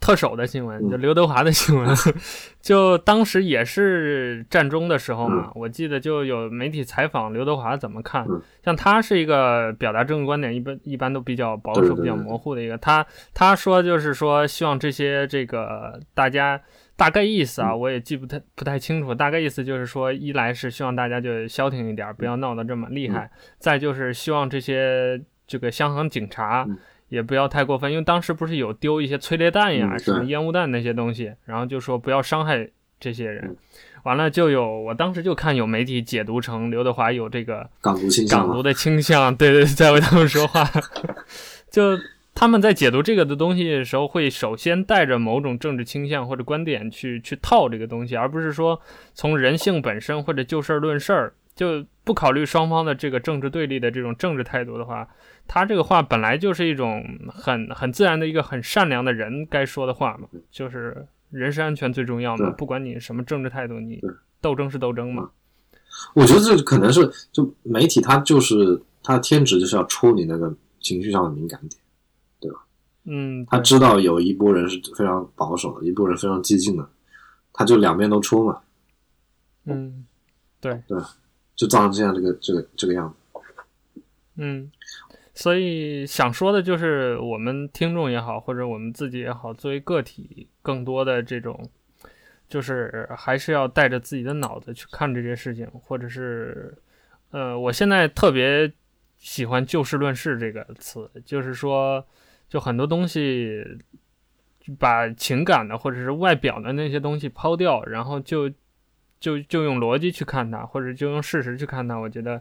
[0.00, 1.88] 特首的新闻，嗯、就刘德华的新闻。
[1.88, 2.14] 嗯、
[2.60, 8.26] 就当时也是战中的时候嘛，嗯、我记得就有媒体采访刘德华怎么看。
[8.28, 12.76] 嗯、像他是一个表达政治观点一般一般都比较保守、比较模糊的一个。
[12.78, 16.60] 他他说就是说，希望这些这个大家。
[16.96, 19.14] 大概意思啊，我也记不太不太清楚。
[19.14, 23.28] 大概意思就是说，一来是希望大家就消停一点，不要闹得这么厉害；
[23.58, 26.66] 再就是希望这些这个香港警察
[27.10, 32.66] 也不要太过分，因为当时不是有丢一些催泪弹呀、什么烟雾弹那些东西，然后就说不要伤害
[32.98, 33.54] 这些人。
[34.04, 40.64] 完了就有，我当时就看有媒体解读成刘德华有这个港独倾向，港独的倾向，对对，在为他们说话，
[41.70, 41.98] 就。
[42.36, 48.78] 他们在解读这个的东西的时候，会首先带着某种政治倾向或者观点去去套这个东西，而不是说
[49.14, 55.08] 从人性本身或者就事论事儿，就不考虑双方的这个政治对立的这种政治态度的话，
[55.48, 63.98] 他这个话本来就是一种很很自然的一个很善良的人该说的话嘛，就是人身安全最重要嘛，不管你什么政治态度，你
[64.42, 65.30] 斗争是斗争嘛。
[66.12, 71.80] 我觉得这可能是就媒体他就是他的天职就是要戳你那个情绪上的敏感点。
[73.08, 76.88] 嗯，他知道有一波人是非常保守的，一波人非常激进的，
[77.52, 78.60] 他就两边都出嘛。
[79.64, 80.04] 嗯，
[80.60, 81.00] 对对，
[81.54, 83.40] 就造成这样这个这个这个样子。
[84.34, 84.68] 嗯，
[85.34, 91.70] 所以想说的就是，我们听众也好，或者我们自己也好，作为个体，更多的这种，
[92.48, 96.76] 就是还是要带着自己的脑子去看这些事情，或者是，
[97.30, 98.72] 呃，我现在特别
[99.16, 102.04] 喜欢就事论事这个词，就是说。
[102.48, 103.62] 就很多东西，
[104.78, 108.48] 把情感的或者是外表的那些东西抛掉，然后就
[109.18, 112.40] 就就用逻辑去看它，或者就用事实去看它，我觉得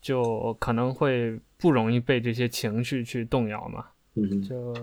[0.00, 3.86] 就可能会不容易被这些情绪去动摇嘛。
[4.14, 4.74] 嗯，就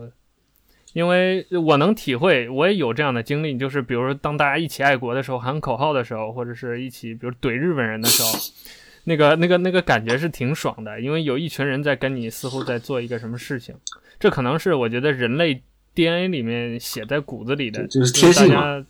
[0.93, 8.29] 因为我能体会，我也有这样的经历，就是比如说当大家一起爱国的时候，喊口号的时候，或者是一起比如怼日本人的时候。
[9.05, 13.75] 那个、那个、那个感觉是挺爽的，因为有一群人在跟你似乎在做一个什么事情，
[14.19, 15.61] 这可能是我觉得人类
[15.93, 18.85] DNA 里面写在骨子里的，就是天性嘛。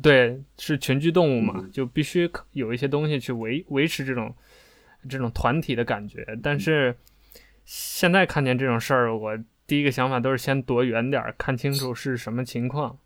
[0.00, 4.34] 对，是群居动物嘛，就必须有一些东西去维维持这种
[5.06, 6.26] 这种团体的感觉。
[6.42, 6.96] 但是
[7.66, 12.96] 现在看见这种事儿，我第一个想法都是先躲远点，看清楚是什么情况。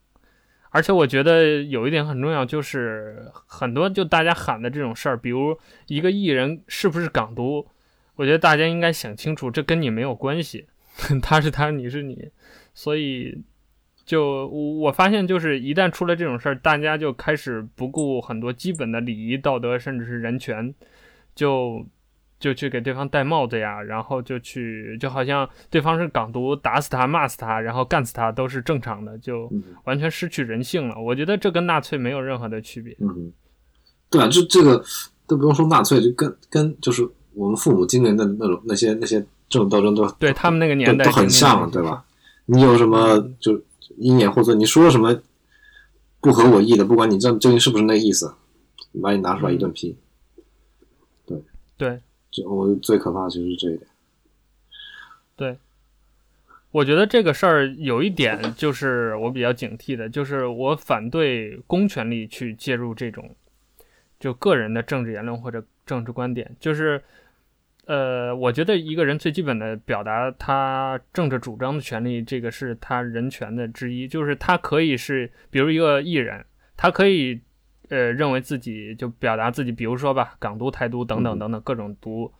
[0.76, 7.66] 而且我觉得有一点很重要，就是很多就大家喊的这种事儿，比如一个艺人是不是港独，
[8.16, 10.66] 我觉得大家应该想清楚，这跟你没有关系，
[11.22, 12.28] 他是他，你是你，
[12.74, 13.42] 所以
[14.04, 20.74] 就我发现，就是一旦出了这种事儿，大家就开始不顾很多基本的礼仪道德，甚至是人权，
[21.34, 21.86] 就。
[22.46, 29.50] 就去给对方戴帽子呀，然后就去，就好像对方是港独，打死他，骂死他，然后干死他都是正常的，就
[29.82, 30.94] 完全失去人性了。
[30.96, 32.96] 我觉得这跟纳粹没有任何的区别。
[33.00, 33.32] 嗯，
[34.08, 34.80] 对啊，就这个
[35.26, 37.02] 都不用说纳粹，就跟跟就是
[37.34, 42.04] 我们父母经历的那种那些那些这种斗争都对他们那个年代都很像，对吧？
[42.44, 43.60] 你有什么就
[43.96, 45.20] 因眼或者你说什么
[46.20, 48.32] 不合我意的，不管你这究竟是不是那意思，
[49.02, 49.98] 把你拿出来一顿批。
[51.26, 51.42] 对
[51.76, 52.00] 对。
[52.30, 53.88] 就我最可怕的就是这一点。
[55.36, 55.58] 对，
[56.70, 63.34] 我觉得这个事儿有一点就是我比较警惕的，就是我反对公权力去介入这种
[64.18, 66.54] 就个人的政治言论或者政治观点。
[66.58, 67.02] 就是，
[67.84, 74.08] 呃，我觉得一个人最基本的表达他政治主张的权利，这个是他人权的之一。
[74.08, 76.44] 就是他可以是，比如一个艺人，
[76.76, 77.40] 他可以。
[77.88, 82.32] 呃，认为自己就表达自己，比如说吧，港独、台独等等等等各种独。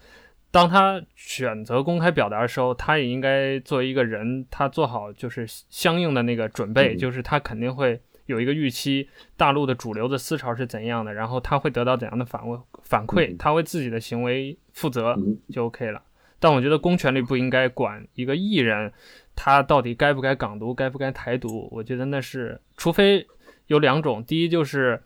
[0.50, 15.14] 当他选择公开表达的时候，他也应该作为一个人，他做好就是相应的那个准备，就是他肯定会有一个预期，大陆的主流的思潮是怎样的，然后他会得到怎样的反馈反馈，他为自己的行为负责
[15.52, 16.02] 就 OK 了。
[16.38, 18.90] 但我觉得公权力不应该管一个艺人，
[19.34, 21.68] 他到底该不该港独，该不该台独。
[21.70, 23.26] 我觉得那是，除非
[23.66, 25.02] 有两种，第一就是。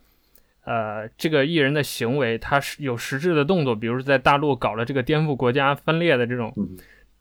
[0.71, 6.55] 呃，这个艺人的行为，他是有实质的动作，比如在大陆搞了这个颠覆国家分裂的这种，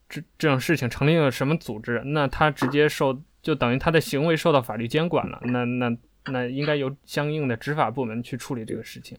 [0.08, 9.18] 这这种事情，成立了什么组织，那他直接受，就等于他的行为受到法律监管了，那那那应该由相应的执法部门去处理这个事情。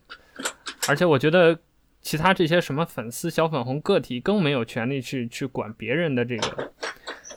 [0.87, 1.59] 而且我觉得，
[2.01, 6.71] 其他这些什么粉丝、小粉红个体更没有权利去去管别人的这个。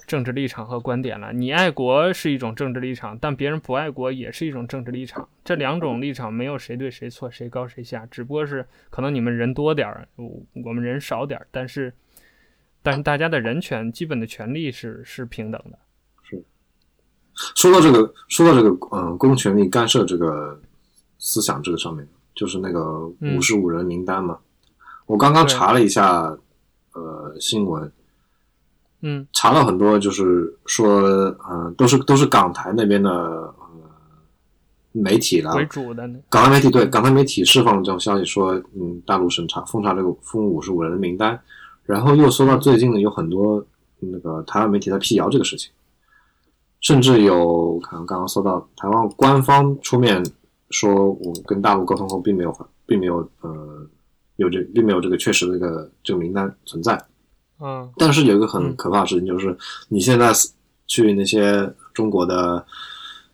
[0.07, 1.33] 政治立场和观点了。
[1.33, 5.29] 你爱国是一种政治立场，但别人不爱国也是一种政治立场。
[5.45, 11.93] 这两种立场没有谁对谁错，谁高谁下，只不过是可能你们人多点儿，我们人少点儿，但是，
[12.83, 15.79] 但是大家的人权、基本的权利是是平等的。
[16.23, 16.43] 是。
[17.55, 20.61] 说到这个，说到这个，嗯，公权力干涉这个
[21.19, 24.39] 思想这个上面，就是那个五十五人名单嘛。
[24.41, 24.75] 嗯、
[25.07, 26.37] 我刚刚查了一下，
[26.93, 27.91] 呃，新闻。
[29.07, 30.99] 嗯，查到很多，就是说，
[31.51, 33.55] 嗯、呃，都是都是港台那边的呃
[34.93, 36.09] 媒体了为主的。
[36.31, 41.39] 港台媒体对港台媒体释放了这种消息，说，嗯，大陆审查封查这个封五十五人的名单，
[41.85, 43.63] 然后又搜到最近呢，有很多
[44.01, 45.71] 那个台湾媒体在辟谣这个事情，
[46.81, 50.25] 甚至有可能刚刚搜到台湾官方出面
[50.71, 53.87] 说，我跟大陆沟通后，并没有并没有呃
[54.37, 56.99] 有这并没有这个确实的这个这个名单存在。
[57.65, 59.57] 嗯，但是有一个很可怕的事情，就是
[59.89, 60.31] 你现在
[60.87, 62.63] 去那些中国的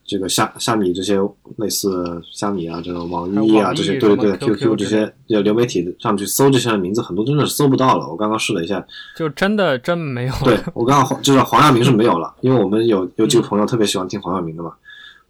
[0.05, 1.19] 这个虾虾米这些
[1.57, 8.09] 类似虾米啊，这种网易啊这些，对对对，QQ 这些流媒体上去搜这些名字，很多真的是搜不到了。
[8.09, 8.85] 我刚刚试了一下，
[9.17, 10.35] 就真的真没有。
[10.45, 14.73] 对， 我刚刚就是黄耀明是没有了，因为我们有有几个朋友特别喜欢听黄耀明的嘛，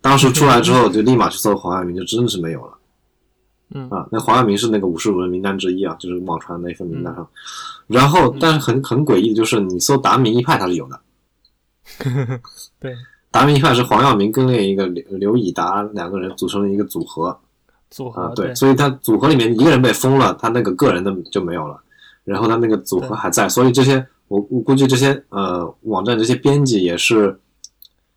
[0.00, 2.72] 当时出来之后就立马去搜黄耀明，就真的是没有了。
[3.72, 7.26] 嗯啊，那黄耀明是那个五十五人名单之一啊，就是网传的那份名单上。
[7.86, 11.00] 然后，但是很很诡异的就是，你搜达明一派，它是有的。
[12.78, 12.94] 对，
[13.30, 17.38] 达明一派是黄耀明跟另一个刘刘以达两个人组成了一个组合。
[17.90, 21.76] 组合、啊、对，对，所以他组合里面一个人被封了，他那个个人的就没有了，
[22.22, 27.36] 然后他那个组合还在，所以这些我我估计这些呃网站这些编辑也是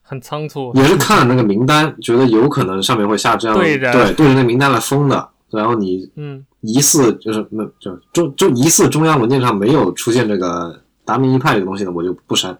[0.03, 5.32] 很仓促，也是看了那个名单，觉得有可能上面会下这样对的对对着那名单来封的。
[5.57, 12.57] 然后你嗯，疑似就是那就中就疑似中央文件上没有出现这个达明一派这个东西呢，我就不删。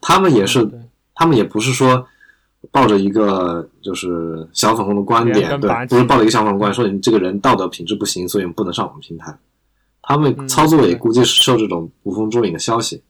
[0.00, 0.68] 他们也是，
[1.14, 2.06] 他们也不是说
[2.70, 9.36] 抱着一个就是小粉红的观点，对，不是抱着一个小粉红观点说你这个人道德品质不行，所以不能上我们平台。
[10.02, 13.02] 他们操作也估计是受这种捕风捉影的消息，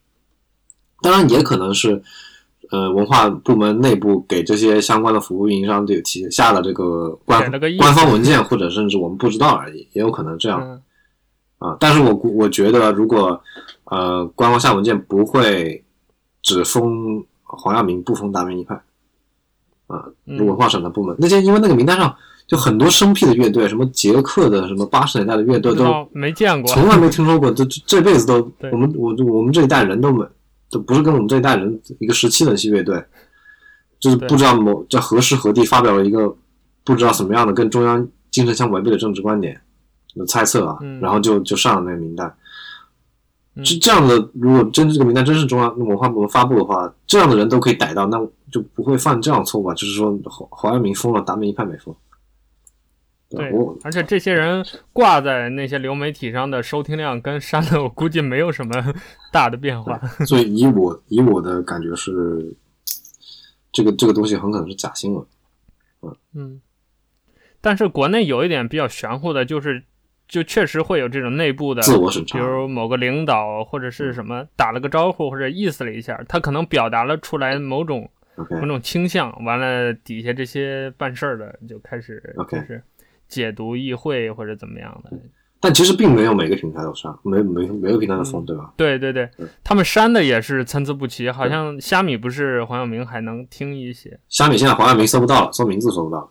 [1.02, 2.02] 当然也可能是。
[2.70, 10.60] 呃，文化部门内部给这些相关的服务运营商都有提下了这个官个官方文件，或者甚至我们不知道而已，也有可能这样。
[10.62, 10.82] 嗯、
[11.58, 13.40] 啊，但是我我觉得，如果
[13.84, 15.84] 呃官方下文件不会
[16.42, 18.74] 只封黄耀明，不封达明一派，
[19.86, 22.12] 啊，文化省的部门、嗯、那些，因为那个名单上
[22.48, 30.26] 就很多生僻的乐队，什么捷克的，什么八十年代的乐队都没见过，从来没听说过，这这辈子都我们我我们这一代人都没。
[30.70, 33.04] 都不是跟我们这一代人一个时期的一些乐队，
[34.00, 36.34] 就是不知道某在何时何地发表了一个
[36.84, 39.60] 不知道什么样的跟中央精神相违背的政治观点
[40.14, 42.34] 的猜测啊，嗯、然后就就上了那个名单。
[43.64, 48.18] 是、嗯、这样的，如果真这个名单真是中央文化部门发布的话，这样的人都可以逮到，那
[48.52, 49.72] 就不会犯这样的错误吧？
[49.74, 51.94] 就是说黄黄耀明疯了，达明一派没疯。
[53.36, 53.52] 对，
[53.84, 58.94] 而且这些人挂在那些流媒体上的收听量跟删了，我估计没有什么
[59.32, 59.98] 大的变化。
[60.26, 62.56] 所以以我以我的感觉是，
[63.72, 65.24] 这个这个东西很可能是假新闻。
[66.02, 66.60] 嗯嗯，
[67.60, 69.82] 但是国内有一点比较玄乎的，就是
[70.28, 78.10] 就确实会有这种内部的自我审查，比如某个领导或者是什么打了个招呼或者意思了一下，他可能表达了出来某种.
[78.60, 82.82] 某种倾向，完了底下这些办事儿的就开始.就是。
[83.28, 85.10] 解读议会或者怎么样的，
[85.60, 88.72] 但其实并没有每个平台都删，没没没有平台都封，对吧？
[88.76, 89.28] 对对对，
[89.64, 96.28] 他们删的也是参差不齐，好像虾米不是黄晓明还能听一些，虾米现在黄晓明搜不到了，搜名字搜不到了。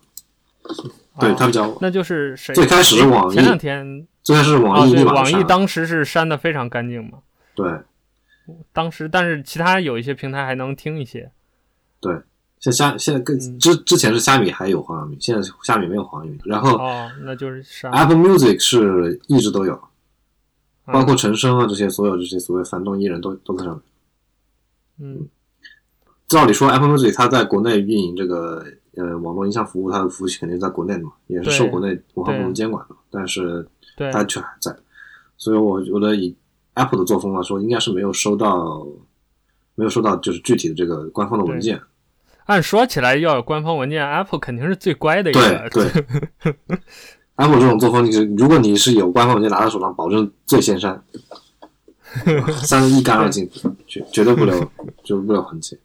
[1.20, 2.54] 对、哦、他比较，那就是谁？
[2.54, 7.20] 最开始是网易，前两天最开始是网易立马删、哦，网易当时是删的非常干净嘛。
[7.56, 7.72] 对，
[8.74, 11.32] 当时但是其他有一些平台还能听一些。
[12.00, 12.16] 对。
[12.60, 16.40] 像虾现在跟之之前是虾米还有黄耀明，现在虾米没有黄耀明。
[16.46, 19.80] 然后哦，那就是 Apple Music 是一直都有，
[20.86, 23.84] 包括陈升啊这些所有这些所谓反动艺人都都在上面。
[24.98, 25.28] 嗯，
[26.28, 33.68] 照理说 Apple Music 它在国内运营这个呃网络音像服务，它的服务器肯定在国内的嘛，也是受国内文化部门监管的，但是
[34.12, 34.76] 它却还在。
[35.38, 36.36] 所以我觉得以
[36.74, 38.88] Apple 的作风来说，应该是没有收到
[39.76, 41.80] 没有收到就是具体的这个官方的文件。
[42.46, 45.70] 按说起来要有官方文件，Apple 肯定是最乖的一个。
[45.74, 45.90] 对
[46.42, 46.56] 对
[47.36, 51.04] ，Apple 这种作风，就是如果你是有官方文件拿到手上，保证最先删，
[52.64, 53.50] 删的一干二净，
[53.88, 54.72] 绝绝对不留，
[55.04, 55.80] 就不留痕迹。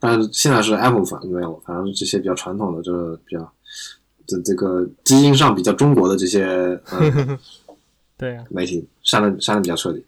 [0.00, 3.52] 但是现在是 Apple 反没有，反正这些比较传统的，就是比较
[4.26, 6.46] 这这个基因上比较中国的这些，
[6.92, 7.38] 嗯、
[8.16, 10.02] 对呀、啊，媒体删的删的比较彻底。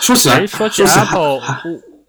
[0.00, 1.40] 说起来，说起 Apple。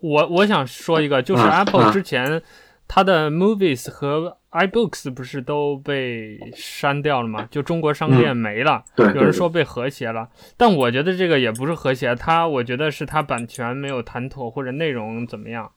[0.06, 2.42] 我我想说一个，就是 Apple 之前
[2.88, 7.48] 它的 Movies 和 iBooks 不是都被删掉了吗？
[7.50, 15.72] 就中国商店没了，对，有人说被和谐了，但我觉得这个也不是和谐，它我觉得是它版权没有谈妥，或者内容怎么样。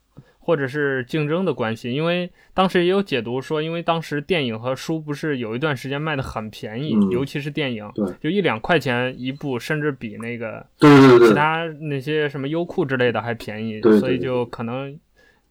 [0.49, 14.99] 或者是竞争的关系，因为当时也有解读说，因为当时电影和书不是有一段时间卖的很便宜，嗯、尤其是电影，对，就一两块钱一部，甚至比那个对对对其他那些什么优酷之类的还便宜，对对对，所以就可能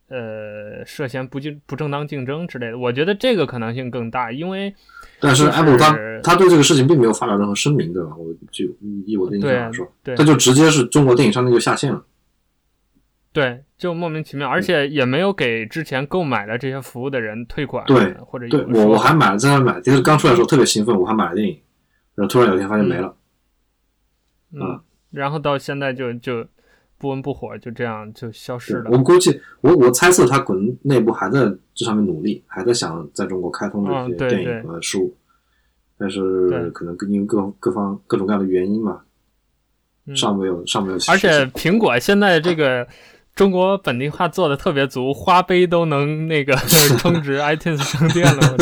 [0.09, 2.79] 呃涉嫌不竞不正当竞争之类的。
[2.79, 4.73] 我觉得这个可能性更大，因为
[5.19, 8.15] 但是 Apple 他他对这个事情并没有发表任何声明，对吧？
[8.17, 8.65] 我就
[9.05, 12.03] 以我的印象来说，对，他就直接是中国电影商店就下线了。
[13.34, 21.61] 对，就莫名其妙，而且也没有给之前购买的这些服务的人退款，对，或者对我我还买了，在那买，就是刚出来的时候特别兴奋，我还买了电影，
[22.15, 23.15] 然后突然有一天发现没了，
[24.53, 26.43] 嗯，嗯然后到现在就就
[26.97, 28.89] 不温不火，就这样就消失了。
[28.89, 31.41] 我估计，我我猜测他可能内部还在
[31.75, 39.01] 这上面努力，还在想在中国开通这些电影和书，嗯、但是可能因为各各方各种各样的原因嘛，
[40.15, 40.97] 上没有上没有。
[41.07, 42.88] 而且苹果现在这个。
[43.38, 46.55] 中国本地化做的特别足，花呗都能那个
[46.97, 48.57] 充值 iTunes 商店了！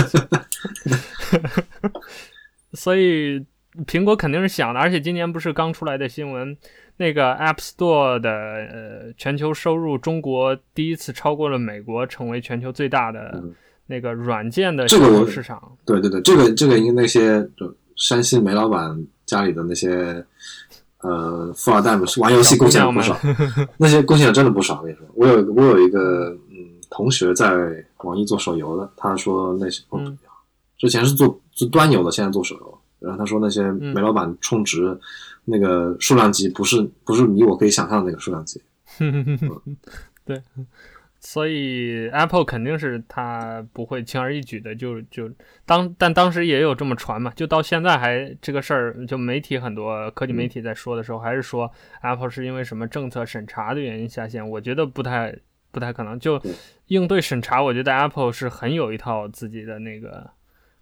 [2.74, 3.46] 所以
[3.88, 6.56] 苹果肯定是想的，而且今年不是刚出来的新闻，
[6.98, 13.42] 那个 App Store 的呃全球收入，中国第一次超过了美国，成为全球最大的
[13.88, 15.78] 那个软件的这个市场。
[15.86, 17.48] 这个、对对对，这个这个因为那些
[17.96, 20.26] 山西煤老板家里的那些。
[21.06, 23.16] 呃，富二代们是玩游戏贡献了不少，
[23.78, 24.80] 那些贡献了真的不少。
[24.80, 26.56] 我跟你说，我有我有一个嗯
[26.90, 27.56] 同学在
[28.04, 30.18] 网易做手游的，他说那些哦、嗯，
[30.78, 32.80] 之前是做做端游的，现在做手游。
[33.00, 35.00] 然后他说那些煤老板充值、嗯、
[35.44, 38.60] 那个数量级不是不是你我可以想象的那个数量级。
[39.00, 39.38] 嗯、
[40.26, 40.42] 对。
[41.26, 45.28] 所以 Apple 肯定是他不会轻而易举的就就
[45.66, 51.70] 当，但当时也有这么传嘛，就到现在还这个事儿，就媒体很多科技媒体在说的时候，还是说
[52.02, 55.36] Apple 是因为什么政策审查的原因下线，我觉得不太
[55.72, 56.20] 不太可能。
[56.20, 56.40] 就
[56.90, 60.30] 应对审查，我觉得 Apple 是很有一套自己的那个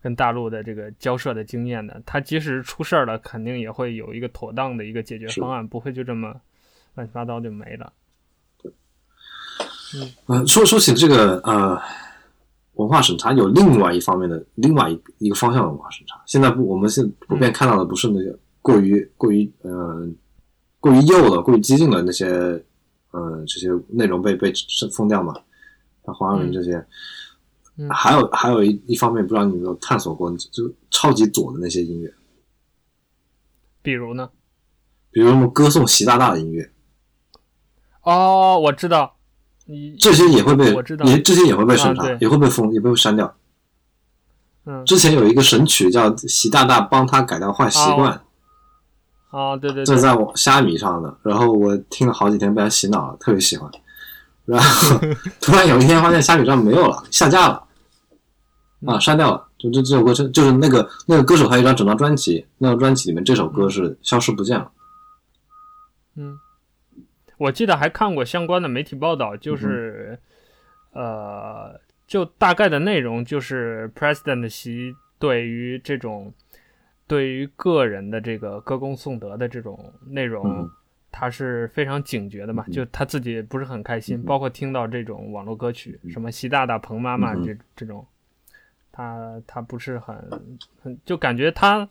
[0.01, 6.35] 跟大陆的这个交涉的经验的，他即使出事儿了，肯定也会有一个妥当的一个解决方案，不会就这么
[6.95, 7.93] 乱七八糟就没了。
[9.95, 11.79] 嗯、呃，说说起这个呃
[12.73, 16.21] 文化审查，有另外一方面的另外一一个方向的文化审查。
[16.25, 20.07] 现在不，我们现普遍看到的不是那些过于过于呃
[20.79, 22.27] 过于右的、过于激进的那些
[23.11, 24.51] 呃这些内容被被
[24.91, 25.33] 封掉嘛，
[26.05, 26.83] 像黄耀明这些，
[27.89, 32.11] 还有还有一一方面，不知道你有没有探索过，就超级左的那些音乐，
[33.81, 34.29] 比如呢？
[35.11, 36.71] 比如什么歌颂习大大的音乐。
[38.01, 39.15] 哦，我知道，
[39.99, 40.73] 这些也会被，
[41.05, 43.35] 也这些也会被审查，啊、也会被封，也会被删掉。
[44.65, 48.13] 嗯，之前有一个神曲叫《习大大帮他改掉坏习惯》。
[48.15, 48.19] 哦
[49.33, 53.67] 哦，对对对，这在我虾米上的，然后我听了好几天，被他洗脑了，特别喜欢。
[54.45, 54.99] 然后
[55.41, 57.63] 突然有一天发现虾米上没有了，下架了，
[58.85, 59.47] 啊，删掉了。
[59.57, 64.69] 就这这首歌是就是那个那个歌手还有一张整张专辑，那张专辑里面这首歌是消失不见了。
[66.15, 66.37] 嗯，
[67.43, 70.19] 我记得还看过相关的媒体报道，就是、
[70.93, 76.33] 嗯、呃，就大概的内容就是 President 席对于这种。
[77.05, 80.69] 对于个人的这个歌功颂德的这种内容，嗯、
[81.11, 88.07] 他是非常警觉的嘛，嗯、就他自己不是很开心，嗯、包括听到这种网络歌曲，嗯、什么习大大、彭妈妈这、嗯、这种，
[88.93, 90.15] 他他不是很
[90.81, 91.85] 很就感觉他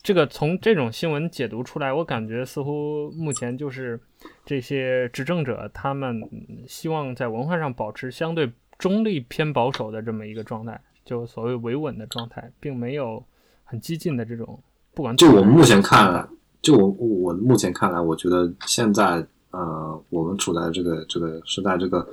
[0.00, 4.00] 这个从这种新闻解读出来，我感觉似乎目前就是
[4.46, 6.22] 这些执政者他们
[6.68, 13.24] 希望在文化上保持相对中立偏保守的这么一个状态，就所谓维稳的状态，并没有。
[13.66, 16.28] 很激进的这种，不管就我们目前看来，
[16.60, 22.06] 就我我目前看来，我觉得现在呃，我们处在这个这个时代，这个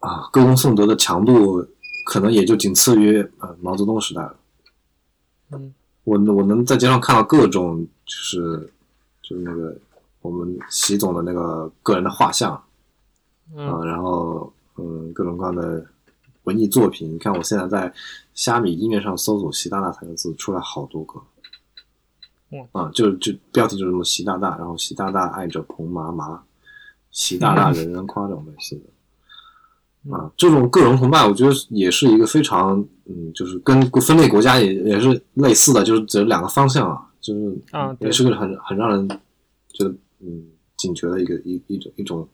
[0.00, 1.64] 啊歌功颂德的强度，
[2.04, 4.36] 可能也就仅次于呃毛泽东时代了。
[5.50, 5.74] 嗯，
[6.04, 8.72] 我我能在街上看到各种就是
[9.22, 9.76] 就是那个
[10.20, 12.62] 我们习总的那个个人的画像，
[13.54, 15.86] 嗯、呃，然后嗯各种各样的。
[16.44, 17.94] 文艺作品，你看我现在在
[18.34, 21.22] 虾米音乐上搜索“习大大”三个字，出来好多个。
[22.50, 26.42] 嗯啊，就就标题就这么“习大大”，然后“习大大爱着彭麻麻
[27.12, 28.82] ”，“习大大人人夸”这种类似的。
[30.04, 39.08] 嗯、啊，这种个人崇拜，我觉得也是一个非常嗯，就是跟分裂国家也也是类似的，就是这两个方向啊，就是啊，也是个很很让人
[39.72, 39.90] 觉得
[40.20, 40.44] 嗯
[40.76, 42.28] 警觉的一个一一种一种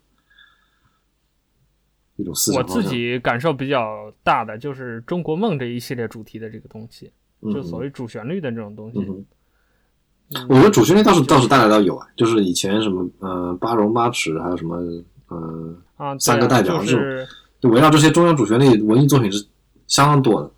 [2.16, 2.62] 一种思想。
[2.62, 7.12] 我自己感受比较大的就是中国梦这一系列主题的这个东西，
[7.42, 8.98] 嗯、就所谓主旋律的这种东西。
[9.00, 9.26] 嗯
[10.34, 14.76] 嗯、我觉得主旋律倒是倒是大概倒有啊，就是以前什么呃八荣八耻，还有什么
[15.28, 17.26] 呃啊三个代表，就是
[17.60, 19.46] 就围绕这些中央主旋律文艺作品是
[19.86, 20.50] 相当多的，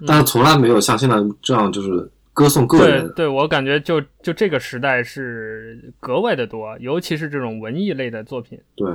[0.00, 3.06] 嗯、但是从来没有像现在这样就是歌颂个人。
[3.08, 8.60] 对，对我感觉就就这个时代是格外的多，尤其是这种文艺类的作品。
[8.74, 8.88] 对。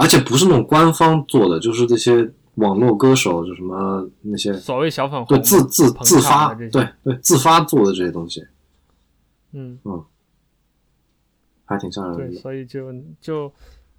[0.00, 8.46] 而且不是那种官方做的，就是这些网络歌手，就什么那些所谓小粉红，对自自自发，对对自发做的这些东西，
[9.52, 10.04] 嗯嗯，
[11.64, 12.28] 还挺吓人的。
[12.28, 13.52] 对，所以就就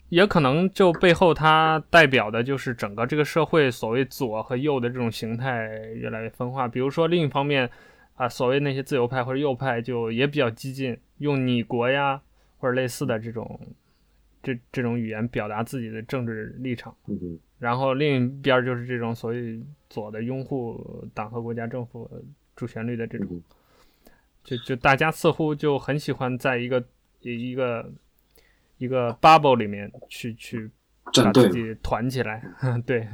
[0.10, 6.68] 也可能就背后它代表的就是整个这个社会所谓左和右的这种形态越来越分化。
[6.68, 7.70] 比如说另一方面
[8.16, 12.22] 啊，所谓那些自由派或者右派就也比较激进，用你国呀
[12.58, 13.60] 或者类似的这种。
[14.42, 22.10] 这这种语言表达自己的政治立场，嗯，然后另一边就是这种所谓左的拥护党和国家政府
[22.56, 23.42] 主旋律的这种，嗯、
[24.46, 26.82] 就就大家似乎就很喜欢在一个
[27.20, 27.92] 一个
[28.80, 30.72] 一个 bubble 里面去去
[31.14, 32.44] 把自己团起来，
[32.86, 33.08] 对。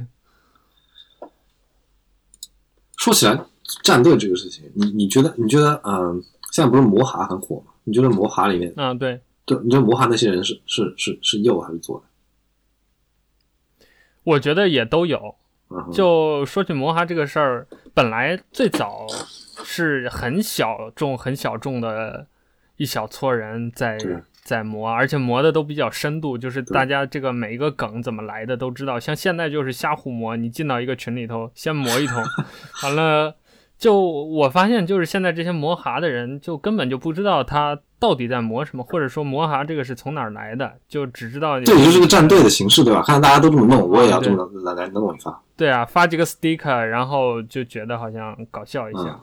[2.96, 3.38] 说起来
[3.82, 7.72] 战队这个事情，你你觉得你觉得嗯、呃，现在不是魔哈很火吗？
[7.84, 9.20] 你觉得魔哈里面啊对。
[9.44, 13.86] 对，你觉得魔哈那些人是是是是右还是左的？
[14.24, 15.36] 我觉得也都有。
[15.68, 15.92] Uh-huh.
[15.92, 19.06] 就说起魔哈这个事儿，本来最早
[19.64, 22.26] 是很小众、很小众的
[22.76, 23.98] 一小撮人在
[24.46, 29.00] 在磨，而且磨的都比较深度，就是大家这个每一个梗怎么来的都知道。
[29.00, 32.22] 像现在就是瞎胡磨，你进到一个群里头，先磨一通，
[32.84, 33.34] 完了。
[33.78, 43.02] 就我发现，就是现在这些磨哈的人，就根本就不知道他到底在磨什么，或者说磨哈这个是从哪儿来的，就只知道这也就是个战队的形式，对吧？
[43.02, 45.42] 看大家都这么弄，我也要这么来来弄一发。
[45.58, 49.00] 对啊，发几个 sticker，然后就觉得好像搞笑一下。
[49.00, 49.20] 嗯、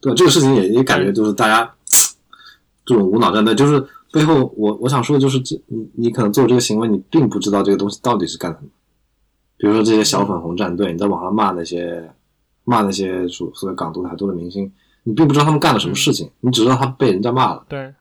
[0.00, 1.68] 对这个事情也也感觉就是大家
[2.86, 3.84] 这种无脑战队，就是
[4.16, 8.68] 背后我我想说的就是这，你你可能做这个行为，你并不知道这个东西到底是干什么。
[9.58, 12.10] 比如说这些小粉红战队，你在网上骂那些。
[12.68, 14.72] 骂那些所所谓港独台独的明星，
[15.04, 17.94] 你并不知道他们干了什么事情，嗯、你只知道他被人家骂了，对，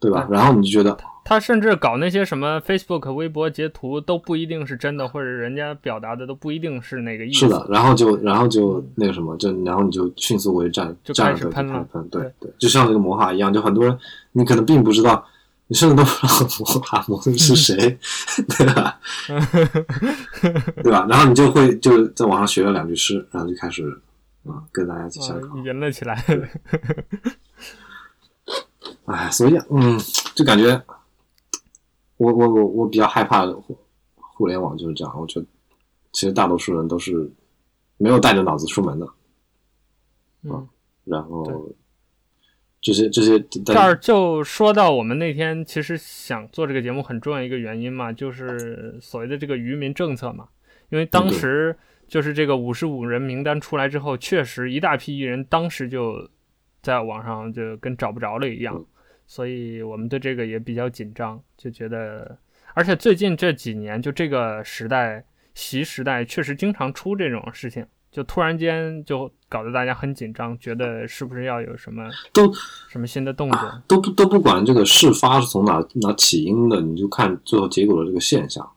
[0.00, 0.26] 对吧？
[0.30, 7.40] 然后你就觉得他甚至搞那些什么 Facebook、微博截图都不一定是真的，或者人家表达的都不一定是那个意思。
[7.40, 13.96] 是的，然后就然后就那个什么，就然后你就迅速为战，就开始喷了，喷，对对，就像这个魔哈一样，就很多人
[14.32, 15.24] 你可能并不知道
[15.68, 17.98] 你甚至都不知道魔哈魔是谁，
[18.58, 18.98] 对吧？
[20.82, 21.06] 对吧？
[21.08, 23.88] 然后你就会就在网上学了两句诗，然后就开始
[24.44, 26.22] 啊、嗯、跟大家一起下考，赢了起来。
[29.06, 29.98] 哎，所以嗯，
[30.34, 30.80] 就感觉
[32.22, 33.76] 我我我我比较害怕互
[34.16, 35.20] 互联网就是这样。
[35.20, 35.46] 我觉得
[36.12, 37.30] 其实大多数人都是
[37.96, 39.06] 没有带着脑子出门的，
[40.44, 40.68] 嗯，
[41.04, 41.74] 然后。
[42.84, 50.48] 这些这些这儿就说到我们那天其实想做这个节目很重要一个原因嘛，就是所谓的这个渔民政策嘛。
[50.88, 56.28] 因为当时就是这个五十五人名单出来之后，确实一大批艺人当时就
[56.82, 58.84] 在网上就跟找不着了一样，
[59.34, 62.36] 所以我们对这个也比较紧张，就觉得，
[62.74, 65.24] 而且最近这几年就这个时代，
[65.54, 67.86] 习时代确实经常出这种事情。
[68.10, 72.52] 就突然间就搞得大家很紧张，觉得是不是要有什么都
[72.90, 73.82] 什么新的动作？
[73.88, 78.70] 都不都不管这个事发是从哪哪起因的，你就看最后结果的这个现象。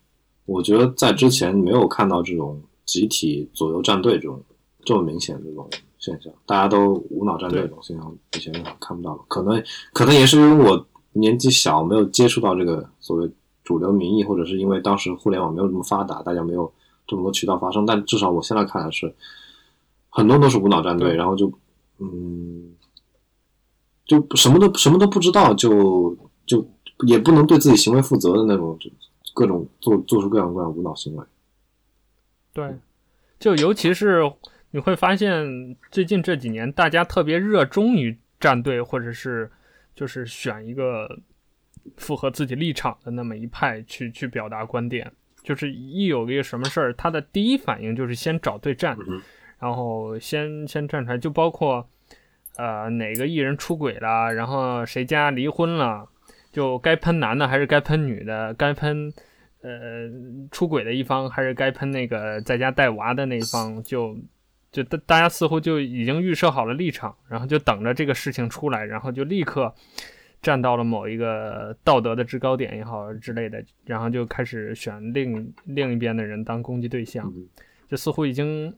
[0.46, 4.42] 我觉得在之前没有看到这种集体左右站队这种
[4.86, 5.70] 这么明显的这种
[6.06, 9.24] 现象，大家都无脑站队这种现象以前看不到了。
[9.28, 13.30] 可能可能也是因为我年纪小，没有接触到这个所谓
[13.64, 16.72] 主流民意，或者是因为当时互联网没有这么发达，大家没有。
[17.08, 19.14] 这么多渠道发生，但至少我现在看来是
[20.10, 21.54] 很多都是无脑站队，然后就
[22.00, 22.74] 嗯，
[24.08, 26.68] 就什么都什么都不知道，就就
[27.06, 28.90] 也不能对自己行为负责的那种，就
[29.36, 31.24] 各种做做出各种各样无脑行为。
[32.52, 32.76] 对，
[33.40, 34.24] 就尤其是
[34.76, 39.50] 你会发现最近这几年，大家特别热衷于站队，或者是
[39.96, 41.18] 就是选一个
[41.96, 45.10] 符合自己立场的那么一派去去表达观点。
[45.42, 48.98] 就是一有一个什么事儿，他的第一反应就是先找对站，
[49.60, 51.88] 然后先先站出来，就包括
[52.58, 56.06] 呃哪个艺人出轨了，然后谁家离婚了，
[56.52, 59.14] 就该喷男的还是该喷女的，该喷
[59.62, 59.70] 呃
[60.52, 64.18] 出轨的一方还是该喷那个在家带娃的那一方，就
[64.76, 69.74] 就大大家似乎就已经预设好了立场，然后就等着这个事情出来，然后就立刻。
[70.42, 77.34] 站到了某一个道德的制高点也好之类的，然后就开始选另另一边的人当攻击对象，
[77.90, 78.72] 就似乎已经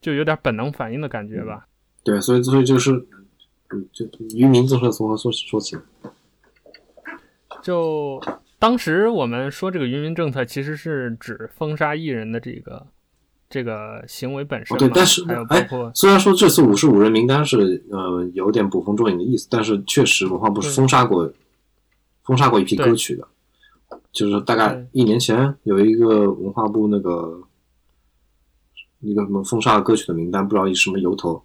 [0.00, 1.68] 就有点本能反应的感觉吧。
[2.02, 2.90] 对，所以所以就是，
[3.92, 4.04] 就
[4.36, 5.76] 渔民政策从何说说起？
[7.62, 8.20] 就
[8.58, 12.88] 当时我们说这个渔民政策，其实是指封杀艺人的这个。
[13.54, 21.32] 这个行为本身、哦，对，但是还有包括，虽然说这次五十五人名单是呃有点捕风捉影的意思，但是确实文化部是封杀过
[22.24, 23.28] 封杀过一批歌曲的，
[24.10, 27.42] 就是大概一年前有一个文化部那个
[28.98, 31.40] 一个什么封杀歌曲的名单，不知道以什么由头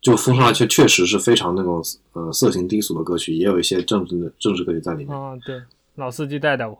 [0.00, 1.82] 就封杀了，却确实是非常那种
[2.12, 5.12] 呃色情低俗的歌曲，也有一些政治的政治歌曲在里面。
[5.12, 5.60] 啊、哦，对。
[5.96, 6.76] 老司机带带我，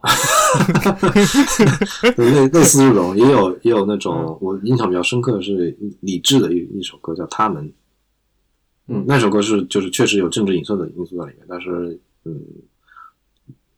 [2.17, 7.65] 类类似这种也有也有那种、嗯、我印象比较深刻的是李志的一一首歌叫《他们》，
[8.87, 12.37] 嗯，那首歌是就是确实有政治隐射的因素在里面，但是嗯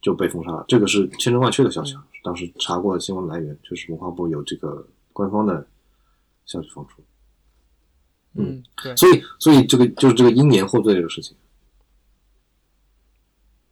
[0.01, 0.65] 就被封杀了。
[0.67, 5.67] 这个是千真万确的消息，嗯、当时查过的新闻来源，就是文化部有这个官方的
[6.47, 7.03] 消息放出。
[8.33, 11.37] 嗯，对，所以所以这个就是这个英年获罪这个事情，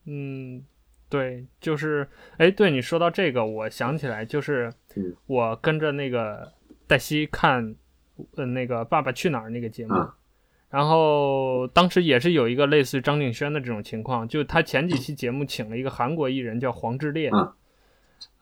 [0.06, 0.64] 嗯。
[1.08, 4.72] 对，就是，哎，对你说到这个，我想起来，就是
[5.28, 6.52] 我跟着那个
[6.88, 7.76] 黛西看，
[8.36, 10.16] 呃，那个《爸爸去哪儿》那个节目，啊、
[10.70, 17.56] 然后当时也是有一个类似于张敬轩的这种情况，就他前几期节目请了一个韩国艺人叫黄致列，啊、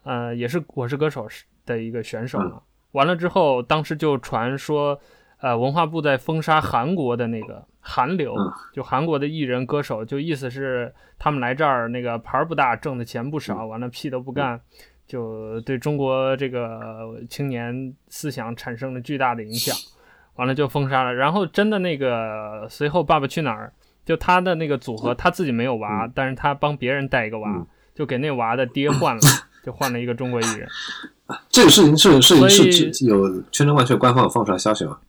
[0.04, 1.28] 呃，也是《我是歌手》
[1.66, 2.62] 的一个选手嘛，啊、
[2.94, 5.00] 完了之后，当时就传说，
[5.44, 7.66] 呃，文化部在封杀韩国的那个。
[7.86, 8.34] 韩流
[8.72, 14.58] 就韩国的艺人歌手，就意思是他们来这儿那个牌儿不大，挣的钱不少，完了屁都不干，
[15.06, 19.76] 就对中国这个青年思想产生了巨大的影响，
[20.36, 21.14] 完了就封杀了。
[21.14, 23.74] 然后真的那个随后《爸爸去哪儿》，
[24.08, 29.22] 就他的那个组合，他自己没有娃，但是他帮别人带一个娃，就给那娃的爹换了，
[29.62, 30.66] 就换了一个中国艺人。
[31.50, 35.00] 这个事情是是是是有千真万确，官方有放出来消息吗？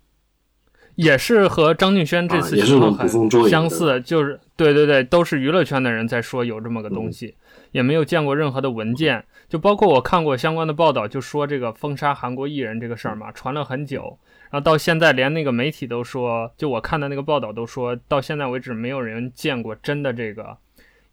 [0.96, 3.08] 也是和张敬轩这次情况很
[3.48, 14.18] 相似，啊、是就是对对对，都是娱乐圈的人在说有这么个东西，嗯、也没有见过任何的文件，就包括我看过相关的报道，就说这个封杀韩国艺人这个事儿嘛，传了很久，
[14.50, 20.56] 然后到现在连那个媒体都说，就我看的那个报道都说到现在为止没有人见过真的这个。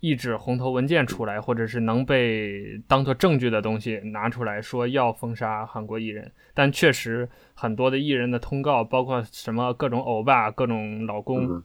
[0.01, 11.63] 一纸红头文件出来，或者是能被当做证据的东西拿出来说要封杀韩国艺人，但确实很多的艺人的通告，包括什么各种欧巴、各种老公，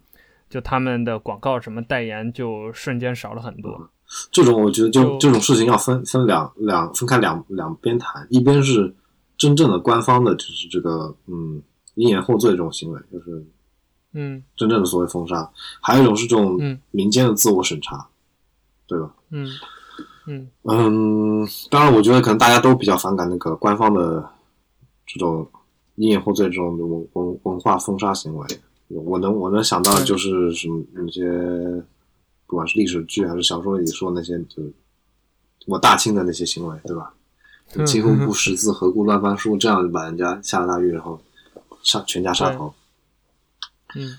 [0.48, 3.90] 就他们的广告什么代言就瞬间少了很多。
[4.30, 8.94] 这种我觉得就，就这种事情要分分两两分开两两边谈，一边是
[9.36, 11.60] 真正的官方的，就是这个嗯
[11.94, 13.44] 因言后罪这种行为，就是
[14.12, 14.44] 嗯。
[14.56, 18.06] 真正的所谓封杀，还有一种是这种民间的自我审查，嗯、
[18.86, 19.12] 对吧？
[19.30, 19.48] 嗯
[20.26, 24.28] 嗯嗯，当然，我觉得可能大家都比较反感那个官方的
[25.06, 25.48] 这种
[25.94, 28.46] 因言后罪这种文文文化封杀行为。
[28.88, 31.22] 我能我能想到就是什么那些，
[32.46, 34.62] 不管是历史剧还是小说里说那些，就
[35.66, 37.12] 我大清的那些行为，对吧？
[37.84, 39.56] 清风不识字，何故乱翻书？
[39.56, 41.20] 这样就把人家下了大狱，然后
[41.82, 42.72] 杀全家杀头。
[43.96, 44.16] 嗯，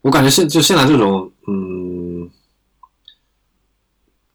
[0.00, 2.30] 我感觉现就现在这种，嗯，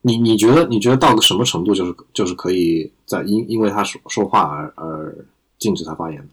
[0.06, 5.26] 你你觉得你觉得到个什么程度，就是就是可以在因因为他说说话而而
[5.58, 6.28] 禁止他发言的？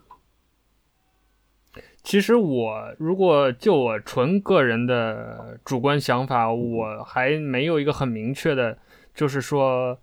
[2.02, 8.78] 其实我如果就我纯个人的主观想法，我还没有一个很明确的，
[9.14, 9.98] 就是说，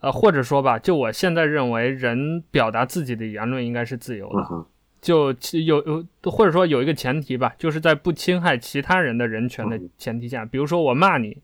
[0.00, 4.66] 呃，或者说吧，就我现在认为，人表达自己的言论应该是自由的，
[5.06, 5.32] 就
[5.64, 11.36] 有有或者说有一个前提吧，就是在不侵害其他人的人权的前提下，比如说我骂你，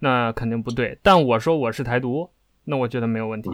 [0.00, 2.28] 那肯定不对，但我说我是台独，
[2.64, 3.48] 那我觉得没有问题。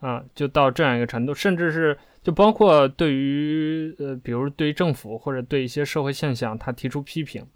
[0.00, 7.46] 啊，就到这样一个程度，甚至是就包括对于呃，比如对于政府或者对一些社会现象，他提出批评，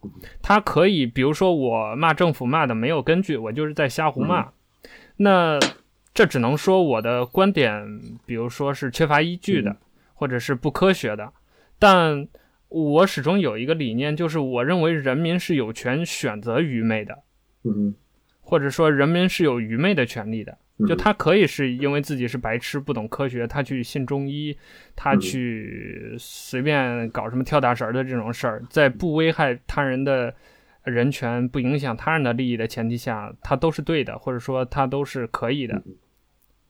[0.43, 4.51] 他可以，比如说我骂政府骂的没有根据，我就是在瞎胡骂，
[5.17, 5.59] 那
[6.13, 9.77] 这只能说我的观点，比如说是缺乏依据的，
[10.19, 11.33] 或者是不科学的，
[11.79, 12.27] 但
[12.69, 17.23] 我始终有一个理念，就是我认为人民是有权选择愚昧的，
[17.63, 17.95] 嗯，
[18.41, 20.59] 或者说人民是有愚昧的权利的。
[20.87, 24.57] 就他可以是因为自己是白痴不懂科学，他去信中医，
[24.95, 30.33] 他去随便搞什么跳大神的这种事儿，在不危害他人的
[30.85, 35.83] 人权、不影响他人的利益的前提下，他都是对的，或者说他都是可以的。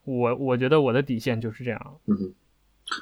[0.05, 1.96] 我我觉得我的底线就是这样。
[2.07, 2.32] 嗯，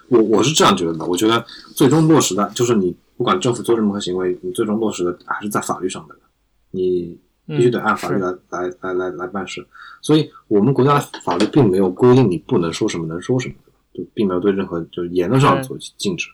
[0.09, 1.05] 我我是这样觉得的。
[1.07, 6.17] 我觉得最终落实的，就是你不管政府做任何行为，你最终落实的还是在法律上的。
[6.71, 7.19] 你。
[7.49, 9.65] 必须得按法律来、嗯、来来来来办事，
[10.03, 13.55] 所以我们国家的法律并没有规定你不能说什么，能说什么，
[13.95, 16.27] 就并没有对任何就是言论上做禁止。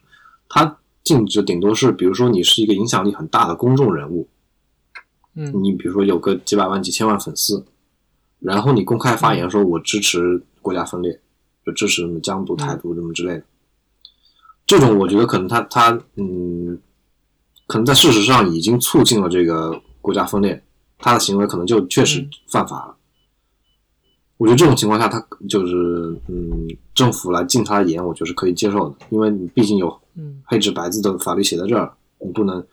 [0.49, 4.27] 它禁止顶多是，比如说你是一个影响力很大的公众人物，
[5.35, 7.63] 嗯，你比如说有个几百万、几千万粉丝，
[8.39, 11.21] 然后你公开发言说我支持国家分裂，
[11.65, 13.45] 就支持什么疆独、台独什么之类的，
[14.67, 16.79] 这种我觉得可能他他嗯，
[17.67, 20.63] 可能在事实上已经促进了这个国家分裂。
[21.05, 22.95] 他的行为可能就确实犯法了。
[24.37, 30.01] 我觉得这种情况下，他就是嗯，政府来禁他的言，我觉得是可以接受的，因为你毕竟有
[30.45, 32.65] 黑纸白字的法律写在这儿，你不能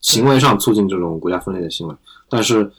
[0.00, 1.94] 行为上促进这种国家分裂的行为。
[2.30, 2.72] 但是，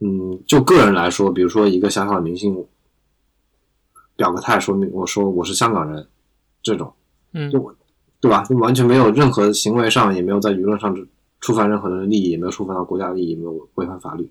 [0.00, 2.62] 嗯，就个人来说，比如说一个小小的明星
[4.16, 6.06] 表个态，说明我说我是香港人，
[6.62, 6.92] 这种，
[7.32, 7.58] 嗯，就
[8.20, 8.42] 对吧？
[8.44, 10.96] 就完全没有任何行为上，也没有在舆论上
[11.40, 14.28] 触犯任何人的利益，也没有触犯到国家利益，也没有违反法律，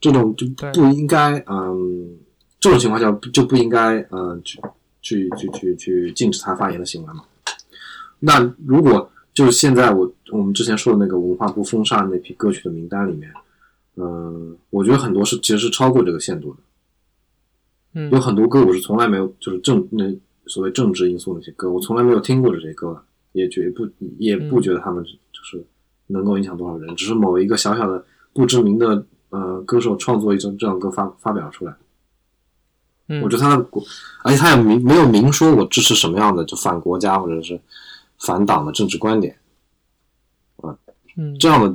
[0.00, 2.16] 这种就不应该，嗯，
[2.60, 4.60] 这种情况下就不应该，嗯，去
[5.00, 7.24] 去去去去禁止他发言的行为嘛。
[8.20, 13.32] 那如果就是现在我我们之前说的那个文化部封杀那批歌曲的名单里面，
[13.96, 16.60] 嗯，我觉得很多是其实是超过这个限度的，
[17.94, 20.04] 嗯，有很多歌我是从来没有就是政那
[20.46, 23.88] 所谓政治因素那些歌，我从来没有听过这些歌，也绝不
[24.18, 25.66] 也不觉得他们就是。
[26.06, 26.94] 能够影响多少人？
[26.96, 31.74] 只是某一个小小的不知名的呃歌手创作一首这样歌发发表出来。
[33.08, 33.66] 嗯，我觉得他的，
[34.22, 37.58] 而且他也没没有明说我支持什么样的就反国家或者是
[38.18, 39.34] 反党的政治观点。
[40.56, 40.76] 啊，
[41.16, 41.74] 嗯，这样的，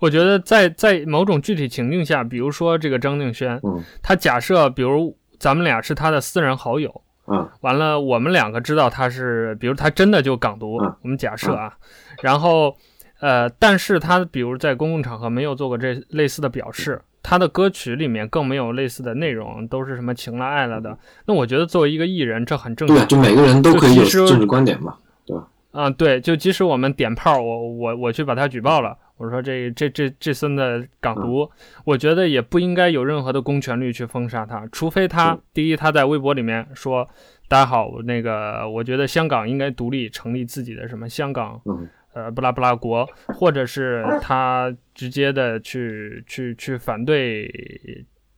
[0.00, 12.76] 我觉得在在某种具体情境下，比如说这个张敬轩，嗯，他假设比如咱们俩是他的私人好友，嗯，完了我们两个知道他是，比如他真的就港独，嗯，我们假设啊，嗯，然后。
[13.20, 20.96] 呃，但是他比如在公共场合没有做过这类似的表示，他的歌曲里面更没有类似的内容，都是什么情了爱了的。
[21.26, 22.96] 那我觉得作为一个艺人，这很正常。
[22.96, 24.94] 对，就每个人都可以有政治观点嘛，
[25.26, 25.48] 对吧？
[25.72, 31.50] 啊，对，就即使我们点炮，我我我去把他举报了，我说这这这这孙子港独，嗯，
[31.84, 37.06] 我觉得也不应该有任何的公权力去封杀他，除非他第一他在微博里面说，
[37.48, 41.60] 大家好，那个我觉得香港应该独立成立自己的什么香港。
[41.66, 47.48] 嗯呃，不拉不拉国，或者是他直接的去去去反对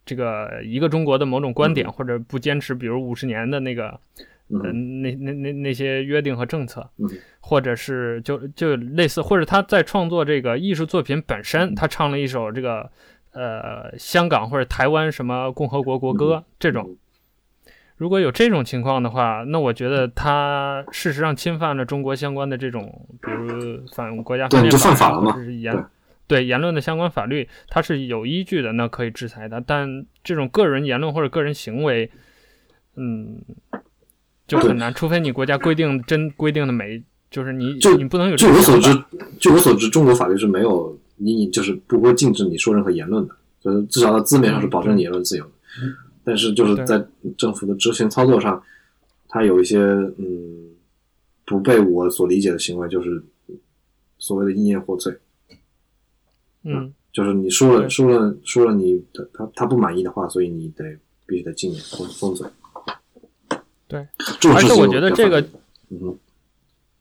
[0.05, 3.99] 这个一个中国的某种观点，或者不坚持，比如五十年的那个，
[4.63, 6.91] 呃，那那那那些约定和政策，
[7.41, 12.91] 或者是就就类似，或者他在创作这个艺术作品本身，他唱了一首这个
[13.33, 16.97] 呃香港或者台湾什么共和国国歌、嗯、这种。
[17.97, 25.85] 如果有这种情况的话，那我觉得他事实上侵犯了中国相关的这种，比如反国家分裂法或者是言
[26.27, 26.43] 对。
[26.47, 29.61] 言论的相关法律，它是有依据的，那可以制裁的。
[29.61, 32.11] 但这种个人言论或者个人行为，
[32.97, 33.43] 嗯，
[34.51, 38.37] 就很难，除非你国家规定真规定的每，就是你就你不能有。
[38.37, 39.05] 据我所知，
[39.39, 45.51] 据我所知，中国法律是没有你就是不会禁止你说任何言论的，就是至少在字面上是保证你言论自由的。
[45.83, 47.03] 嗯但是就是在
[47.39, 48.63] 政府的执行操作上，
[49.27, 50.69] 它有一些嗯
[51.47, 53.21] 不被我所理解的行为，就是
[54.19, 55.17] 所谓的因言获罪。
[56.63, 60.85] 嗯，就是你说了说了说了你的他他不满意的话，所以你得
[61.27, 62.47] 必须得禁言封封嘴。
[63.91, 64.07] 对，
[64.55, 65.41] 而且我觉得这个，
[65.91, 66.19] 嗯，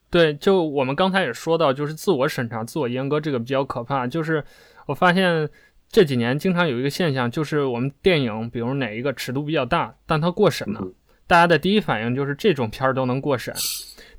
[0.09, 4.05] 对，就我们刚才也说到，就是自我审查、自我阉割这个比较可怕。
[4.05, 4.43] 就是
[4.87, 5.49] 我发现。
[5.91, 10.87] 这几年经常有一个现象，就是我们电影，比如哪一个尺度比较大，但它过审了，
[11.25, 13.51] 大家的第一反应就是这种片儿都能过审。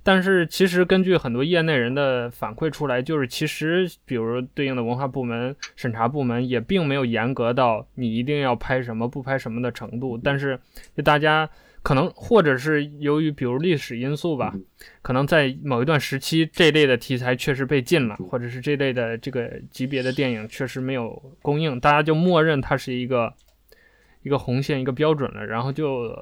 [0.02, 10.58] 但是其实根据很多业内人的反馈出来，就是其实比如对应的文化部门、审查部门也并没有严格到你一定要拍什么不拍什么的程度，但是
[10.96, 11.48] 就大家。
[11.82, 14.54] 可能或者是由于比如历史因素吧，
[15.00, 21.10] 可能在某一段时期这类的题材确实被禁了，或者是这类的这个级别的电影确实没有
[21.40, 23.32] 供应，大家就默认它是一个
[24.22, 26.14] 一个红线一个标准了，然后就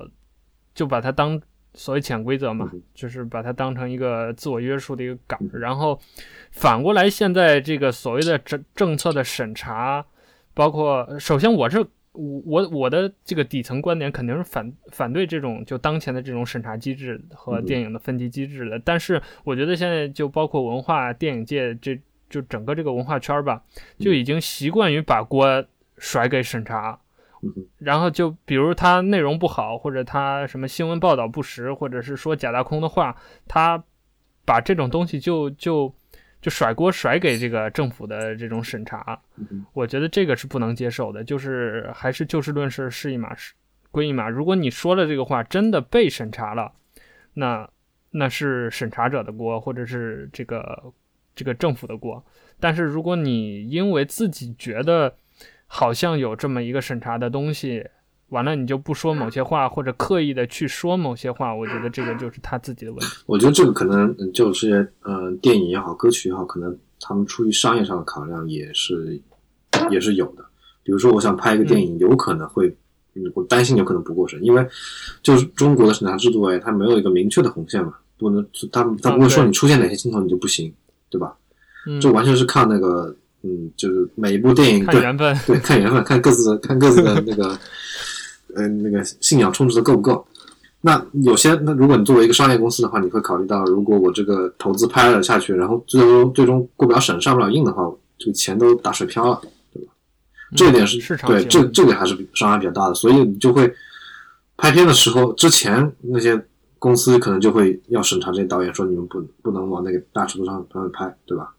[0.74, 1.40] 就把它当
[1.74, 5.58] 所谓潜规则嘛，就是把它当成一个自我约束的一个杆儿。
[5.58, 6.00] 然后
[6.52, 10.06] 反过来，现在这个所谓的政政策的审查，
[10.54, 11.84] 包括首先我是。
[12.18, 21.96] 我我我的这个底层观点肯定是反反对这种就当前的这种审查机制和电影的分级机制的，嗯、但是我觉得现在就包括文化电影界这
[22.28, 23.62] 就整个这个文化圈吧，
[24.00, 25.64] 就已经习惯于把锅
[25.96, 26.98] 甩给审查，
[27.42, 33.16] 嗯、然后就比如他内容不好，或者他什么新闻报道不实，或者是说假大空的话，
[33.46, 33.84] 他
[34.44, 35.94] 把这种东西就就。
[36.40, 39.20] 就甩锅甩给这个政府的这种审查，
[39.72, 41.24] 我觉得这个是不能接受的。
[41.24, 43.54] 就是还是就事论事，是一码事
[43.90, 44.28] 归一码。
[44.28, 46.72] 如果你说了这个话真的被审查了，
[47.34, 47.68] 那
[48.10, 50.92] 那是审查者的锅，或者是这个
[51.34, 52.24] 这个政府的锅。
[52.60, 55.16] 但是如果你因为自己觉得
[55.66, 57.84] 好像有这么一个审查的东西，
[58.30, 63.06] 完了，你就不说某些话，或者刻意的去说某些话，我觉得这个就是他自己的问题。
[63.24, 69.18] 我觉得这个可能就是，呃，电影也好，歌曲也好，可能他们出于商业上的考量也是
[69.90, 70.44] 也是有的。
[70.82, 72.68] 比如说，我想拍一个电影，有可能会，
[73.14, 74.66] 嗯，我担心有可能不过审，因为
[75.22, 80.70] 就是中国的审查制度，哎，它没有一个明确的红线嘛，不能，他他不会说你出现哪些镜头你就不行，
[81.08, 81.34] 对吧？
[81.86, 87.58] 嗯，这完全是看那个，嗯，就是每一部电影看缘分，对，对，看缘分，看各自的，看各自的那个。
[88.54, 90.26] 呃，那个信仰充值的够不够？
[90.80, 99.42] 那有些，那如果你作为一个商业公司的话，你会考虑到，如果我这个投资拍了下去，然后最终最终过不了审、上不了映的话，这个钱都打水漂了，
[99.72, 99.92] 对吧？
[100.52, 103.74] 嗯、这一点是，对，这这个还是伤害比较大的，所以你就会
[104.56, 106.40] 拍片的时候，之前那些
[106.78, 111.52] 公司可能就会要审查这些导演，说你们不不能往那个大尺度上上面拍，对吧？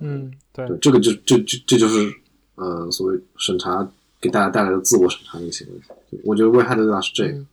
[0.00, 2.12] 嗯，对，对，这个就这这这就是
[2.56, 3.88] 呃，所谓审查。
[4.20, 7.44] 给大家带来的自我审查的一个行为，我觉得危害的最大是这个。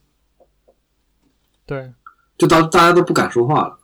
[1.65, 1.93] 对，
[2.37, 3.79] 就当大家都不敢说话了，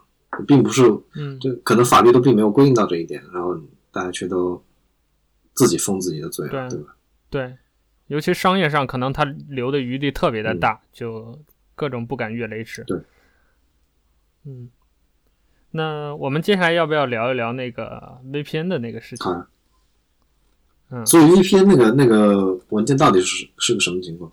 [0.47, 0.83] 并不是，
[1.15, 3.57] 嗯，就可能法律都并没有规定到这一点，然后
[3.91, 4.61] 大家却都
[5.53, 6.95] 自己封自己的嘴，对，对吧？
[7.29, 7.57] 对，
[8.07, 11.39] 尤其商业上，可能他留的余地特别的大，嗯，就
[11.75, 12.83] 各种不敢越雷池。
[12.83, 13.01] 对，
[14.45, 14.69] 嗯，
[15.71, 19.31] 那我们接下来要不要聊一聊那个 VPN 的那个事情？
[19.31, 19.49] 啊
[21.05, 24.31] 所以 VPN 那个那个文件到底是是个什么情况？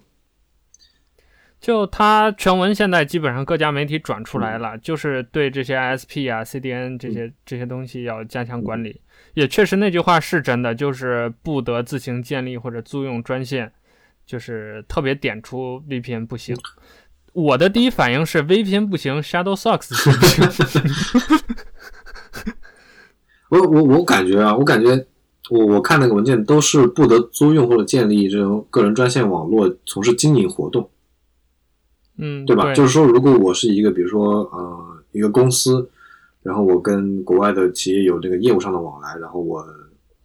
[1.61, 8.89] 就它全文现在基本上各家媒体转出来了，嗯、就是对这些 ISP 啊、CDN 这些、嗯、这些东西要加强管理。
[8.89, 9.01] 嗯、
[9.35, 13.71] 也确实那句话是真的，就是不得自行建立或者租用专线，
[14.25, 16.57] 就是特别点出 VPN 不行。
[16.57, 16.61] 嗯、
[17.35, 20.83] 我的第一反应是 VPN 不行，Shadowsocks 不行？
[23.51, 25.07] 我我我感觉啊，我感觉。
[25.51, 30.89] 我我看那个文件都是不得租用或者建立这种个人专线网络从事经营活动，
[32.17, 32.65] 嗯，对吧？
[32.65, 35.91] 对，就是说，如果我是一个比如说呃一个公司，
[36.43, 39.65] 然后我跟国外的企业有这个业务上的往来，然后我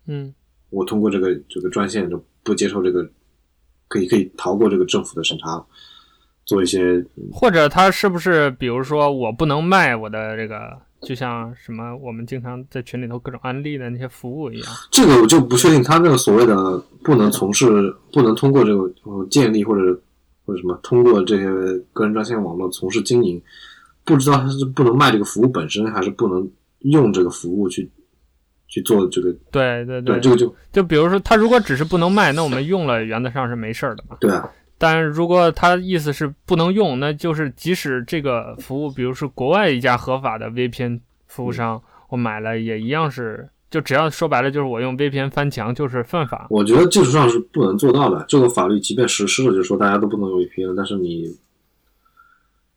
[0.08, 0.34] 嗯，
[0.70, 3.10] 我通过这个这个专线就不接受这个，
[3.88, 5.66] 可以可以逃过这个政府的审查，
[6.46, 14.68] 做一些，或者他是不是比如说我不能卖我的这个就像什么我们经常在群里头各种安利的那些服务一样。
[14.92, 18.92] 这个我就不确定，他那个所谓的不能从事、不能通过这个
[19.30, 20.02] 建立或者
[20.46, 21.46] 或者什么通过这些
[21.94, 23.42] 个人专线网络从事经营，
[24.04, 26.50] 不知道他是不能卖这个服务本身，还是不能
[26.80, 27.90] 用这个服务去
[28.68, 29.32] 去做这个。
[29.52, 34.18] 对对对，这个就就比如说，他如果只是不能卖，那我们用了原则上是没事儿的嘛。
[34.20, 34.50] 对啊。
[34.78, 46.48] 但如果他意思是不能用，那就是即使这个服务，比如说国外一家合法的 VPN 服务商，我买了也一样是，就只要说白了就是我用 VPN 翻墙就是犯法。
[46.50, 51.36] 我觉得技术上是不能做到的，这个法律即便实施了，就是说大家都不能用 VPN，但是你，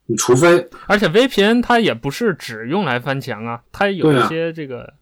[0.07, 4.95] 你除非，而且 VPN 它也不是只用来翻墙啊，它有一些这个，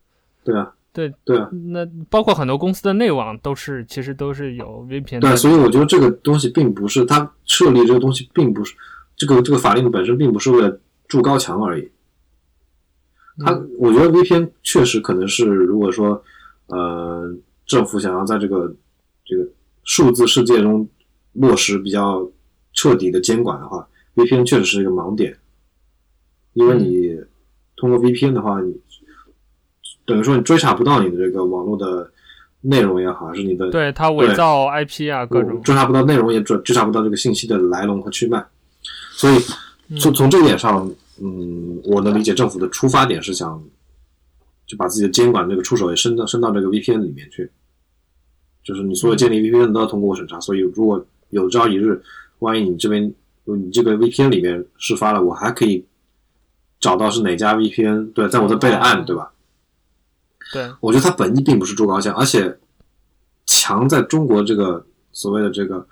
[0.44, 0.64] 对啊。
[0.64, 1.38] 对对对，
[1.70, 5.28] 那包括很多公司的内网都是，其实都是有 VPN 的。
[5.28, 8.74] 对，所以我觉得这个东西并不是它设立这个东西，并不是
[9.14, 11.90] 这个这个法令本身并不是为了筑高墙而已。
[13.44, 16.24] 它，嗯、我觉得 VPN 确实可能是，如果说
[16.68, 17.30] 呃
[17.66, 18.74] 政府想要在这个
[19.22, 19.46] 这个
[19.84, 20.88] 数字世界中
[21.34, 22.26] 落实比较
[22.72, 25.36] 彻底的监管的话，VPN 确实是一个盲点，
[26.54, 27.20] 因为你
[27.76, 28.80] 通过 VPN 的话，你。
[30.06, 32.10] 等于说你追查不到你的这个网络的
[32.60, 38.44] 内容也好，还是你的对它伪造 IP 啊各种追查不到内容，也追追查不到这个信息的来龙和去脉。
[39.12, 39.38] 所以
[39.98, 40.90] 从从这一点上，
[41.20, 43.62] 嗯，我能理解政府的出发点是想
[44.66, 47.50] 就把自己的监管这个触手也伸到伸到这个 VPN 里面去，
[48.64, 50.40] 就是你所有建立 VPN 都要通过审查。
[50.40, 52.02] 所以如果有朝一日，
[52.40, 53.12] 万一你这边
[53.44, 55.84] 你这个 VPN 里面事发了，我还可以
[56.80, 59.32] 找到是哪家 VPN，对，在我的备了案，对吧？
[60.52, 62.58] 对，我觉得它本意并不是筑高墙，而且
[63.46, 65.86] 墙在中国这个所谓的这个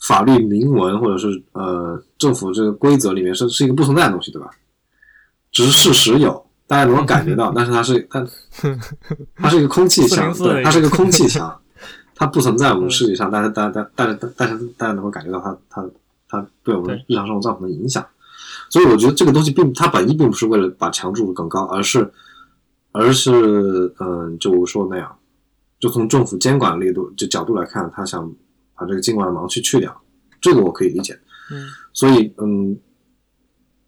[0.00, 4.50] 法律明文或者是呃政府这个规则里面是是一个不存在的东西，对吧？
[5.52, 8.26] 只是事实有，大家能够感觉到， 但是它是它
[9.36, 11.60] 它是一个空气墙，对，它是一个空气墙，
[12.14, 15.88] 它不存在我们实际上，但是大家但是但是大家能够感觉到它它
[16.28, 18.04] 它对我们日常生活造成的影响，
[18.68, 22.12] 所以我觉得这个东西并它本意并不是为了把墙筑得更高，而是。
[22.92, 23.30] 而是，
[24.00, 25.16] 嗯，就我说那样，
[25.78, 28.34] 就从政府监管力度这角度来看，他想
[28.74, 30.00] 把这个监管的盲区去掉，
[30.40, 31.18] 这个我可以理解。
[31.52, 32.78] 嗯，所以，嗯，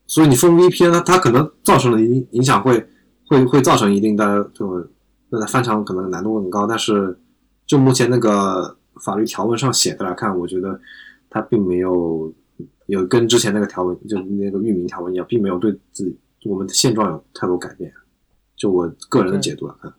[0.06, 2.86] 所以你封 VPN，它它可能造成的影影响会
[3.26, 4.88] 会会造成一定的，就
[5.30, 6.66] 那在翻墙可能难度会更高。
[6.66, 7.18] 但是，
[7.66, 10.80] 就目前那个法律条文上写的来看，我觉得
[11.28, 12.32] 它并没有
[12.86, 17.92] 有跟之前那个条文，就那个域名条文一样，并没有对自己我们的现状有太多改变。
[18.62, 19.92] 就我个人的解读来看，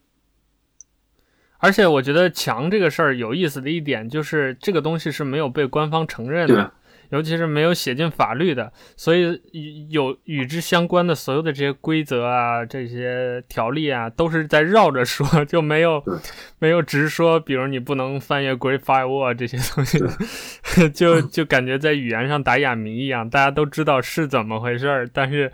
[1.57, 6.71] 而且我觉得墙这个事儿有意思的一点就是，这个东西是没有被官方承认的，
[7.09, 9.41] 尤其是没有写进法律的，所以
[9.89, 16.01] 有与之相关的所有的这些规则啊、这些条例啊，都是在绕着说，就没有
[16.57, 19.99] 没有直说，比如你不能翻越 Great Firewall 这些东西，
[20.95, 25.51] 就 就感觉在语言上打哑谜一样，大家都知道是怎么回事儿，但是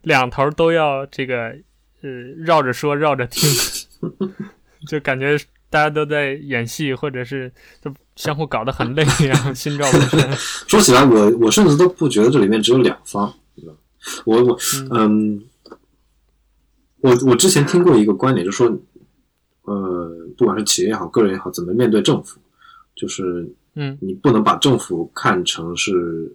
[0.00, 1.54] 两头都要这个。
[2.00, 2.10] 呃，
[2.44, 3.50] 绕着说，绕着听，
[4.86, 5.36] 就感觉
[5.68, 10.32] 大家都在演戏，或者是就相互搞得很累一样，心照不宣。
[10.68, 13.34] 说起来，我我甚至都不觉得这里面只有两方，
[14.24, 14.58] 我我
[14.92, 15.42] 嗯，
[17.00, 18.80] 我我之前听过一个观点，就是说，
[19.62, 22.40] 呃，不管是企业也好，个人也好，怎么面对政府，
[22.94, 26.32] 就是嗯，你不能把政府看成是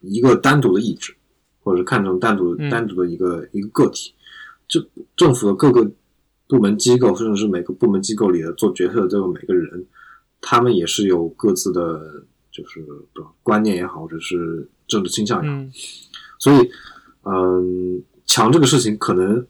[0.00, 1.14] 一个单独的意志，
[1.60, 4.13] 或者是看成单独单独的一个一个个体。
[4.68, 4.82] 就
[5.16, 5.90] 政府的各个
[6.46, 9.86] 部门机构，甚至是每个部门机构里的做决策的这个每个人，
[10.40, 12.84] 他们也是有各自的，就是
[13.42, 15.56] 观念也好，或者是政治倾向也好。
[15.56, 15.72] 嗯、
[16.38, 16.70] 所以，
[17.22, 19.46] 嗯，强这个事情可能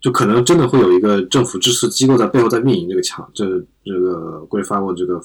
[0.00, 3.44] 就可能真的会有一个政府支持机构在背后在运营这个墙，这
[3.84, 5.20] 这个 Great Firewall 这个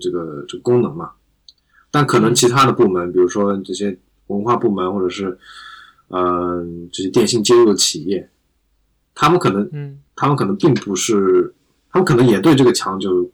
[0.00, 1.12] 这个这个功能嘛。
[1.90, 5.36] 但可能其他的部门，比如说这些文化部门，或者是
[6.08, 8.30] 嗯这些电信接入的企业。
[9.14, 11.54] 他们可能，嗯，他们可能并不是，
[11.90, 13.30] 他们可能也对这个墙就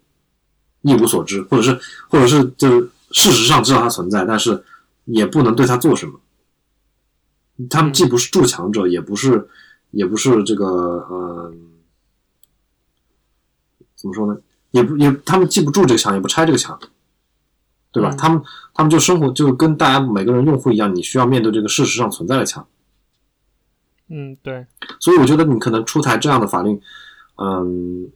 [0.82, 4.64] 一无所知，或者是，或者是就是事实上知道它存在，但是
[5.04, 6.18] 也不能对它做什么。
[7.70, 9.48] 他们既不是筑墙者，也不是，
[9.90, 11.52] 也不是这个，呃，
[13.96, 14.40] 怎么说呢？
[14.70, 16.78] 也不也，他们既不筑这个墙，也不拆这个墙，
[17.90, 18.14] 对吧？
[18.16, 18.40] 他们
[18.74, 22.66] 他们就生活就跟大家每个人用户一样，你需要面对这个事实上存在的墙。
[24.08, 24.66] 嗯，对，
[25.00, 26.80] 所以我觉得你可能出台这样的法令，
[27.36, 28.10] 嗯，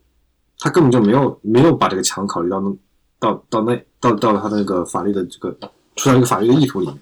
[0.58, 2.76] 他根本就没有没有把这个墙考虑到那
[3.18, 5.50] 到到那到到他的那个法律的这个
[5.96, 6.98] 出台这个法律的意图里面。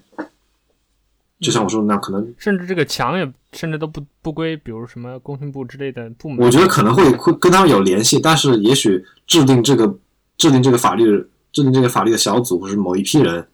[1.39, 6.37] 就像我说的那样，可能甚至这个墙也甚至都不不归，比如什么工信部之类的部门。
[6.37, 9.97] 我觉得可能会会跟他们有联系，但是也许制定这个
[10.37, 11.05] 制定这个法律
[11.51, 13.47] 制定这个法律的小组或是某一批人，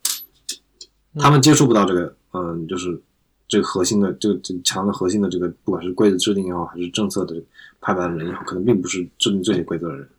[1.18, 3.02] 他们接触不到这个，嗯，就是
[3.48, 7.36] 这个核心的这个这个墙的核心的这个，不管是规则制定也好，还是政策的
[7.82, 10.10] 拍板的人也好，可能并不是制定这些规则的人。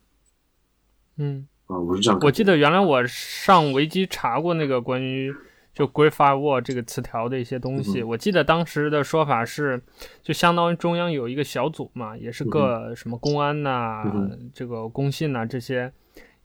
[1.19, 2.19] 嗯，啊，我是这样。
[2.23, 5.35] 我记得原来我上维基查过那个关于。
[5.75, 9.81] 就 Great Firewall 这个词条的一些东西，我记得当时的说法是，
[10.25, 14.03] 就相当于中央有一个小组嘛，也是各什么公安呐、
[14.53, 15.93] 这个工信呐这些，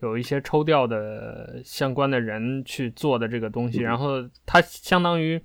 [0.01, 5.41] 有一些抽调的相关的人去做的这个东西，然后它相当于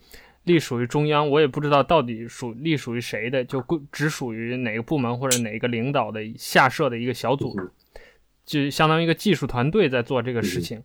[0.49, 7.55] 隶属于中央，我也不知道到底属隶属于谁的，就归只属于哪个部门或者哪个领导的下设的一个小组，
[8.45, 10.83] 就相当于一个技术团队在做这个事情。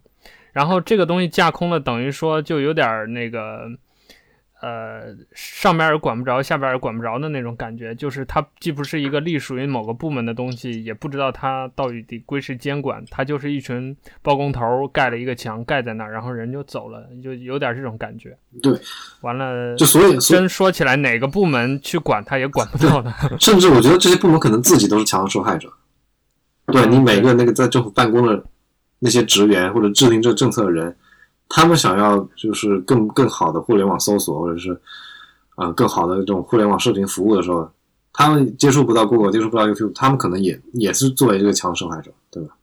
[0.51, 3.67] 然后这个东西架空了，等于说就有点那个，
[4.63, 7.93] 呃，上边也管不着，下边也管不着的那种感觉。
[7.93, 13.03] 就是它既不是一个隶属于某个部门的东西，也不知道它到底得归谁监管。
[13.11, 18.37] 它就是一群包工头盖了一个墙，盖在那儿，然后人就走了，就有点这种感觉。
[18.61, 18.71] 对，
[19.19, 23.13] 完了，就所以真说起来，哪个部门去管它也管不到的。
[23.41, 25.69] 甚至我觉得这些部门可能自己都是强受害者。
[26.67, 28.43] 对，你每个那个在政府办公的。
[29.05, 30.95] 那些职员或者制定这个政策的人，
[31.49, 34.71] 他们想要就是更更好的互联网搜索，或者是
[35.55, 37.69] 啊、呃、更好的这种互联网视频服务的时候，
[38.11, 42.55] 他们接触不到 Google，接触不到 YouTube，他们可能也也是作为这个强受害者，对吧？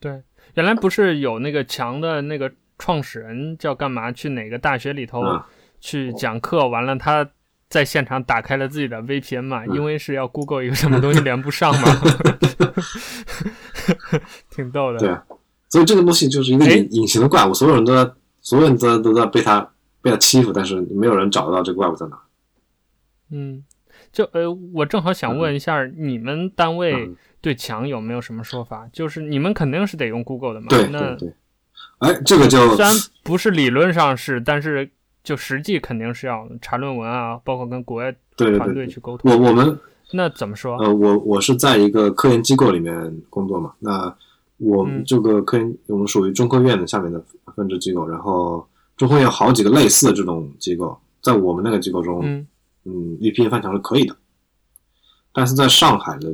[0.00, 0.22] 对，
[0.54, 5.22] 原来不是有那个强的那个创始人叫干嘛去哪个大学里头
[5.80, 7.26] 去讲课，完了他
[7.70, 11.88] 在现场打开了自己的 VPN 嘛，因为是要 Google 一个什么东西连不上嘛，
[14.50, 14.98] 挺逗的。
[14.98, 15.24] 对啊。
[15.74, 18.08] 所以这个东西就是一个隐隐形的怪物，所有人都在，
[18.40, 19.68] 所有人都在都在被他
[20.00, 22.16] 被他欺负，但是没有人找得到这个怪物在哪。
[23.32, 23.64] 嗯，
[24.12, 27.10] 就呃，我正好想问一下，嗯、你们单位
[27.40, 28.84] 对墙有没有什么说法？
[28.84, 30.68] 嗯、就是你们肯定是得用 Google 的嘛？
[30.68, 31.34] 对那对对。
[31.98, 32.94] 哎，这个就虽然
[33.24, 34.88] 不是理论上是，但是
[35.24, 39.28] 就实际肯定是要查论文啊，包括跟国外团队去沟通。
[39.28, 39.76] 我我们
[40.12, 40.76] 那怎么说？
[40.76, 44.16] 呃，我我是在一个科研机构里面工作嘛，那。
[44.64, 47.22] 我们这个科研，嗯、我们属于中科院的下面的
[47.54, 52.46] 分支机构，然后中科院好几个类似的这种机构，在我们那个机构中，嗯，
[52.84, 54.16] 嗯，VPN 翻墙是可以的，
[55.32, 56.32] 但是在上海的，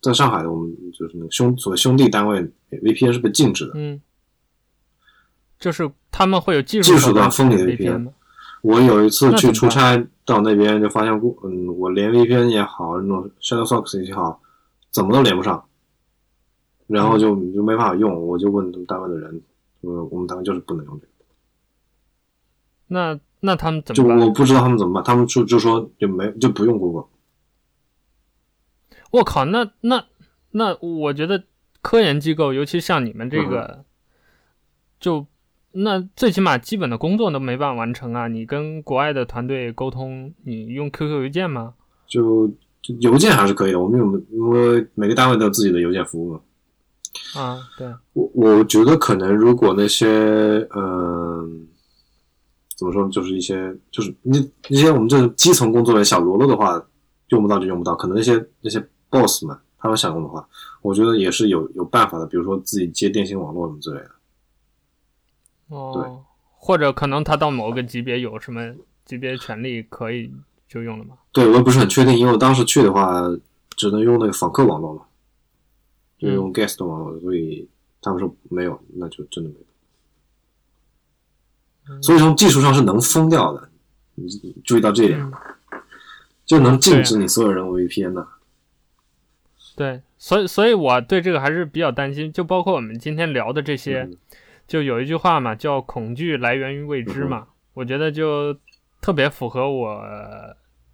[0.00, 4.00] 在上海的我们就是那个兄所谓兄弟单位，VPN 是被禁止的，嗯，
[5.58, 8.08] 就是他们会有技术技术端封你的 VPN。
[8.62, 9.94] 我有一次去出差
[10.24, 14.40] 到那边，就发现过，嗯，我连 VPN 也好，那种 Shutterstock 也好，
[14.90, 15.62] 怎么都连不上。
[16.86, 19.40] 然后就就没办法用，我就问他们单位的人，
[19.82, 21.12] 说我们单位就是不能用这个。
[22.88, 24.18] 那那他们怎么办？
[24.18, 27.08] 就我不知道他们怎么办，他们就就说就没就不用 Google。
[29.10, 30.04] 我靠，那那
[30.50, 31.44] 那我觉得
[31.80, 33.84] 科研机构，尤其像你们这个，嗯、
[34.98, 35.26] 就
[35.72, 38.28] 那最起码基本的工作都没办法完成啊！
[38.28, 41.74] 你跟国外的团队沟通，你用 QQ 邮件吗？
[42.06, 42.48] 就
[42.82, 46.40] 就邮件还是可以的，我们有因为每个单位都有自己的邮件服务嘛。
[47.36, 50.06] 啊，对，我我觉得可能如果那些
[50.74, 51.48] 嗯、呃，
[52.76, 54.38] 怎么说，就是一些就是那
[54.68, 56.84] 那些我们这种基层工作的小喽啰的话，
[57.28, 57.94] 用不到就用不到。
[57.94, 60.46] 可能那些那些 boss 们他们想用的话，
[60.82, 64.10] 我觉得也是有有办法的，比如说自己接电信网络什么之类的。
[65.68, 66.10] 哦，对，
[66.56, 68.74] 或者可能他到某个级别有什么
[69.04, 70.32] 级别权利可以
[70.68, 71.16] 就用了吗？
[71.32, 73.22] 对，我也不是很确定，因为我当时去的话
[73.76, 75.02] 只能用那个访客网络嘛。
[76.24, 77.68] 就用 guest 的网络，所以
[78.00, 79.56] 他们说没有，那就真的没
[81.86, 82.02] 有。
[82.02, 83.68] 所以从技术上是能封掉的，
[84.14, 84.26] 你
[84.64, 85.32] 注意到这一点，
[86.46, 88.26] 就能禁止你所有人 VPN 的。
[89.76, 94.08] 对，所以所以我对这个还是比较担心，就包括我们今天聊的这些，
[94.66, 98.56] 就有一句话嘛，叫恐惧来源于未知嘛，我觉得就
[99.02, 100.02] 特别符合我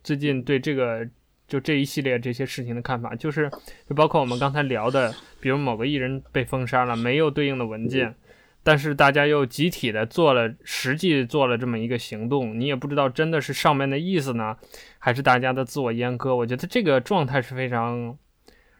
[0.02, 1.08] 最近对这个。
[1.50, 3.50] 就这一系列这些事情的看法，就是
[3.88, 8.14] 就包括我们刚才聊的，比如某个艺人被封杀了，没有对应的文件，
[8.62, 14.56] 但是大家又集体的做了，实际做了这么一个行动，你也不知道真的是上面的意思呢，
[15.00, 16.36] 还是大家的自我阉割。
[16.36, 18.16] 我觉得这个状态是非常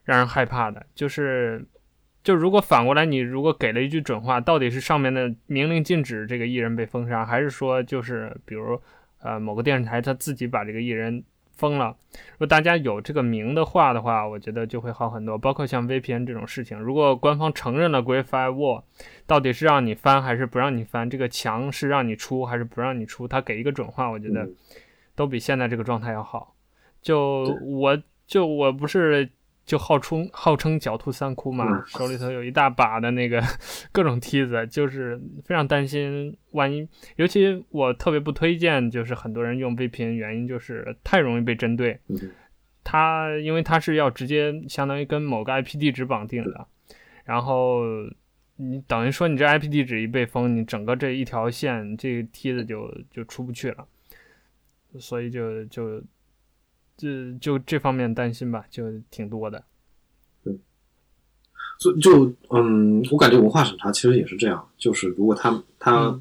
[0.05, 0.87] 让人害怕的。
[0.95, 1.67] 就是，
[2.23, 8.81] 就如果反过来，你如果给了一句准话，到底是上面的明令禁止这个艺人被封杀，还是说就是比如
[9.19, 11.25] 呃某个电视台他自己把这个艺人。
[11.61, 11.95] 封了。
[12.13, 15.37] 如果大家有这个名的话的话，我觉得就会好很多。
[15.37, 18.85] 包括像 VPN 这种事情，如果官方承认了 Great Firewall，
[19.27, 21.11] 到底是让你翻还是不让你翻？
[21.11, 23.29] 这个墙是让你出还是不让你出？
[23.29, 24.49] 他给一个准话，我觉得
[25.15, 26.57] 都比现在这个状态要好。
[27.03, 29.29] 就我就我不是。
[29.67, 33.41] 就号称号称狡兔三窟嘛，手里头有一大把的那个
[33.93, 36.89] 各种梯子，就是非常担心万一。
[37.17, 42.01] 尤其我特别不推荐，就是很多人用 VPN，原因就是太容易被针对。
[42.83, 46.67] 它因为它是要直接相当于跟某个 IP 地址绑定的，
[47.25, 47.83] 然后
[48.57, 53.87] 你等于说你这 IP 地址一被封，你整个这一条线这个梯子就就出不去了，
[54.99, 56.03] 所以就就。
[57.01, 59.65] 就就这方面担心吧，就挺多的。
[60.45, 60.55] 对，
[61.79, 66.21] 所以就嗯，我感觉文化审查其实也是这样，就是如果他他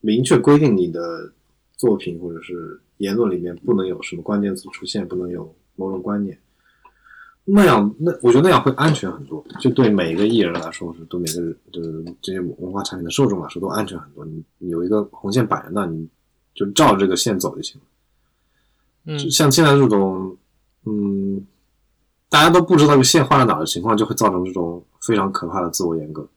[0.00, 1.32] 明确规定你的
[1.76, 6.38] 作品或者是言论里面不能有什么关键词出现，不能有某种观念，
[7.44, 14.24] 那样那我觉得那样会安全很多，就对每一个艺人来说是对每个就是这些文化产品的受众来说都安全很多。
[14.24, 16.06] 你你有一个红线摆在那，你
[16.54, 17.86] 就照这个线走就行了。
[19.10, 20.36] 嗯，像现在这种，
[20.84, 21.46] 嗯，
[22.28, 26.28] 大家都不知道这个线画在哪的情况，就会造成这种非常可怕的自我严格。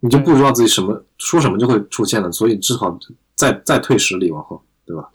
[0.00, 2.98] 你就不知道自己什么、嗯、说什么就会出现了，所以只好
[3.36, 5.08] 再再退十里往后，对吧？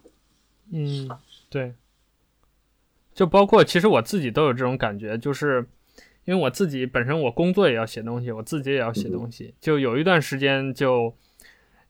[0.72, 1.10] 嗯，
[1.50, 1.74] 对。
[3.14, 5.68] 就包括其实我自己都有这种感觉，就是
[6.24, 11.14] 因为我自己本身我工作也要写东西，我自己也要写东西，嗯、就有一段时间就，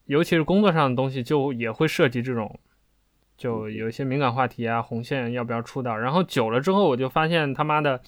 [0.05, 2.59] 尤其是工作上的东西，就也会涉及这种。
[3.37, 5.97] 就有一些敏感话题啊，红线要不要出道？
[5.97, 7.99] 然后久了之后，我就发现他妈的，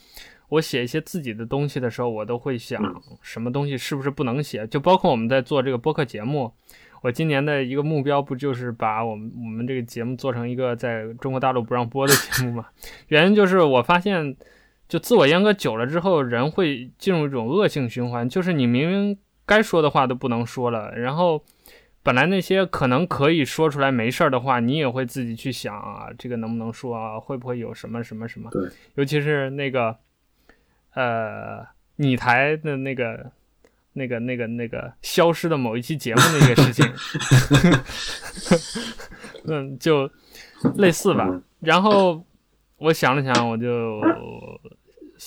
[0.50, 4.66] 我写一些自己的东西的时候，我都会想，什么东西是不是不能写？
[4.68, 6.54] 就包括我们在做这个播客节目，
[7.02, 12.68] 我今年的一个目标不就是把我们我们这个节目做成一个在中国大陆不让播的节目吗？
[13.10, 14.36] 原因就是我发现，
[14.88, 21.44] 就自我阉割久了之后，人会进入一种恶性循环，就是你明明该说的话都不能说了，然后。
[22.06, 27.20] 本来那些可能可以说出来没事儿的话，你也会自己去想啊，这个能不能说啊？
[27.20, 28.48] 会不会有什么什么什么？
[28.52, 29.98] 对，尤其是那个，
[30.94, 31.66] 呃，
[31.96, 33.32] 你台的那个、
[33.94, 36.86] 那个、那个、那个消失的某一期节目那个事情，
[39.50, 40.08] 嗯，就
[40.76, 41.28] 类似吧。
[41.60, 42.24] 然后
[42.78, 44.00] 我想了想，我就。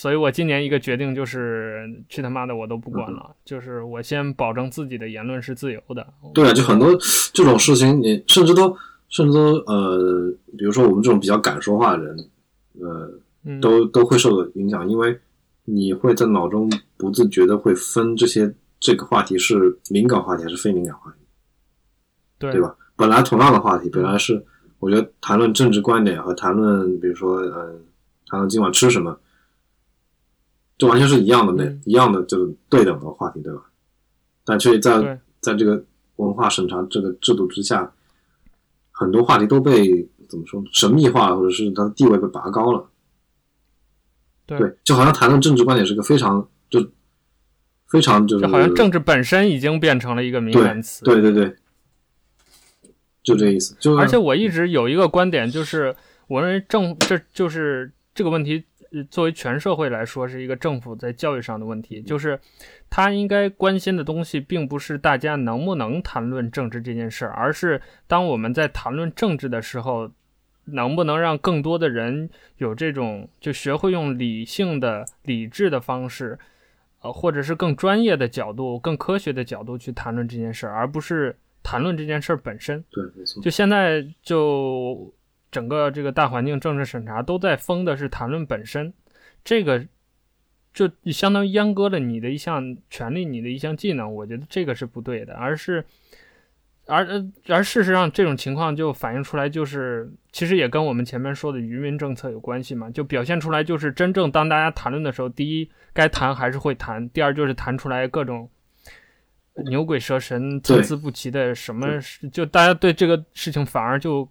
[0.00, 6.06] 所以我今年一个决定就是去他妈的我都不管了，嗯、就是我先保证自己的言论是自由的。
[6.32, 6.96] 对啊，就很多
[7.32, 8.76] 这种事情，你甚至都
[9.08, 12.16] 甚至都呃，比如说我们这种比较敢说话的人，
[12.80, 13.10] 呃，
[13.44, 15.18] 嗯、都都会受到影响，因为
[15.64, 21.16] 你会在脑中不自觉的会分这些这个话题是敏感话题还是非敏感话题，
[22.38, 22.72] 对对吧？
[22.94, 24.46] 本来同样的话题，本来是
[24.78, 27.74] 我觉得谈论政治观点和谈论，比如说呃，
[28.28, 29.18] 谈论今晚吃什么。
[30.78, 33.60] 这完全是一样的，那、嗯、一样的就是对等的话题，对吧？
[34.44, 35.84] 但却在在这个
[36.16, 37.92] 文化审查这个制度之下，
[38.92, 42.88] 很多话题都被怎么说神秘化，或者是它的地位被拔高了。
[44.46, 46.80] 对，对，就好像谈论政治观点是个非常就
[47.88, 51.04] 非常就是，就好像政治本身已经变成了一个敏感词。
[51.04, 51.56] 对对对对，
[53.24, 53.76] 就这意思。
[53.80, 55.94] 就而且我一直有一个观点，就是
[56.28, 58.64] 我认为政这就是这个问题。
[59.10, 62.40] 作为全社会来说，是一个政府在教育上的问题，就是
[62.88, 70.10] 他应该关心的东西，并不是大家能不能谈论政治这件事儿，而是当我们在谈论政治的时候，
[70.64, 76.38] 能不能让更多的人有这种就学会用理性的、理智的方式，
[77.02, 82.82] 呃，或者是更专业的角度、更科学的角度去谈论这件事儿，而不是谈论这件事儿本身。
[82.90, 83.42] 对，没错。
[83.42, 85.12] 就现在就。
[85.50, 88.92] 整个这个大环境政治审查都在封的是谈论本身，
[89.42, 89.86] 这个
[90.74, 94.14] 就相当于阉割了你的一项权利，你的一项技能。
[94.14, 95.82] 我觉得这个是不对的，而是
[96.86, 97.06] 而
[97.48, 102.90] 而事实上这种情况就反映出来，就是其实也跟我们前面说的愚民政策有关系嘛。
[102.90, 108.50] 就表现出来就是真正当大家谈论的时候，第一该谈还是会谈，第二就是谈出来各种
[109.70, 111.86] 牛鬼蛇神、参差不齐的什么，
[112.30, 114.28] 就大家对这个事情反而就。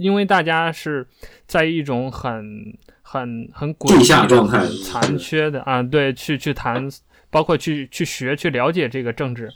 [0.00, 1.06] 因为大家是
[1.46, 6.88] 在一种很很很诡异状态残缺的啊，对，去去谈，
[7.28, 9.50] 包括去去学、去了解这个政治，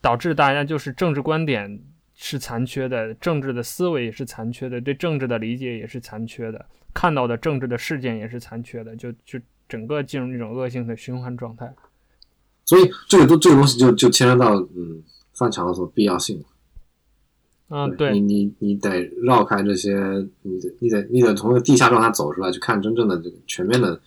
[0.00, 1.80] 导致大家就是政治观点
[2.14, 9.38] 是残缺的，政治的思维也是残缺的，对政治的理解也是残缺的，看到的政治的事件也是残缺的，就就
[9.68, 11.72] 整个进入一种恶性的循环状态。
[12.64, 15.02] 所以，这个都这个东西就就牵扯到嗯，
[15.34, 16.42] 翻墙的时候必要性。
[17.72, 19.96] 嗯，对，你你你得绕开这些，
[20.42, 23.98] 你得你得你得从那个地下状态走出来，去看真正的这个全面的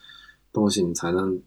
[0.53, 1.41] 东西，你才能。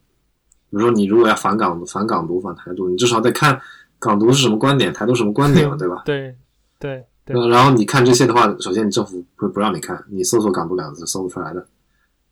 [0.71, 3.59] 比如说，你如果要反港反港独、反台独，你至少得看
[3.99, 6.03] 港独是什么观点，台独什么观点嘛，对吧？
[6.05, 6.37] 对
[6.79, 7.49] 对对。
[7.49, 11.67] 然后你看这些的话，首先你政府会不让你看，你搜索“港独”两个字搜不出来的，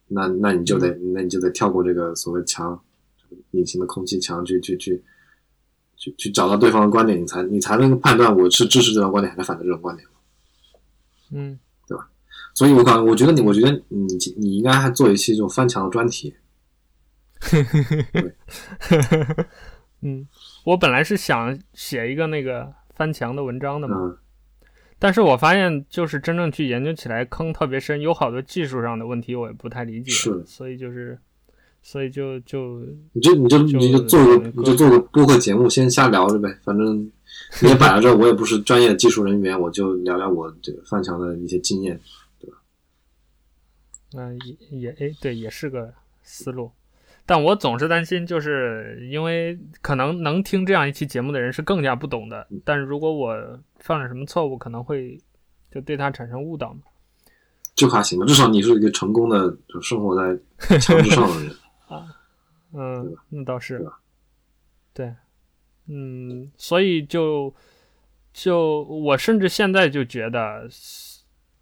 [0.08, 2.78] 那那你就得、嗯、那你就得跳过这个所谓墙，
[3.52, 5.02] 隐形的空气墙，去去去
[5.96, 10.06] 去去找到对方的观点，你才你才能判断我是支持这种观点还是反对这种观点。
[11.32, 11.58] 嗯，
[11.88, 12.08] 对吧？
[12.54, 14.06] 所以我感我觉得你，我觉得你
[14.36, 16.34] 你应该还做一期这种翻墙的专题。
[20.02, 20.26] 嗯，
[20.64, 24.16] 我本来是想写一个那个翻墙的文章的嘛，嗯，
[24.98, 31.18] 但是我发现就是真正去研究起来坑特别深，有好多技术上的问题我也不太理解，是，所以就是，
[31.86, 32.80] 所以就就
[33.12, 37.00] 你就你就你就做个你就做个播客节目，先瞎聊着呗，反正
[37.62, 42.00] 你也摆在这儿，我也不是专业的技术人员，我就聊聊我这个翻墙的一些经验，
[42.40, 42.56] 对吧？
[44.16, 45.94] 嗯，也也哎，对，也是个
[46.24, 46.72] 思路。
[47.24, 52.44] 但我总是担心，就是因为可能能听这样一期节目的人是更加不懂的。
[52.64, 53.32] 但是如果我
[53.78, 55.16] 犯了什么错误，可能会
[55.70, 56.80] 就对他产生误导嘛。
[57.76, 61.54] 就还行吧，至少你是一个成功的，就生活在墙之上的人
[61.88, 62.06] 啊。
[62.72, 63.86] 嗯，那倒是。
[64.92, 65.14] 对，
[65.86, 67.54] 嗯，所以就
[68.32, 70.68] 就我甚至现在就觉得，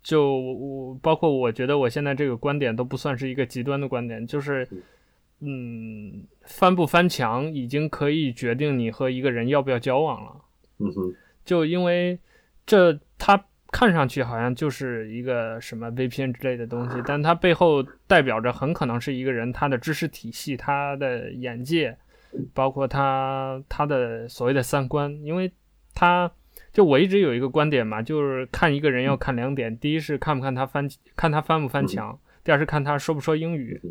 [0.03, 4.69] 就我包括我觉得我现在这个观点都不算是一个极端的观点，就是。
[5.41, 10.41] 嗯，翻不翻墙已经可以决定你和一个人要不要交往了。
[10.79, 11.15] 嗯哼，
[11.45, 12.19] 就因为
[12.65, 13.45] 这，他
[13.75, 21.97] 看上去好像就是一个什么 VPN 之类的东西，但它背后代表着很可能是一个人他的知识体系、他的眼界，
[22.55, 25.13] 包括他他的所谓的三观。
[25.25, 25.51] 因为
[25.93, 26.31] 他
[26.73, 33.83] 就我一直有一个观点嘛，就是看一个人要看两点：第一是看不看他翻，看他翻不翻墙；第二是看他说不说英语。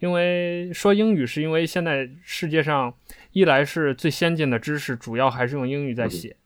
[0.00, 2.92] 因为说英语是因为现在世界上
[3.30, 6.36] 一来是最先进的知识主要还是用英语在写，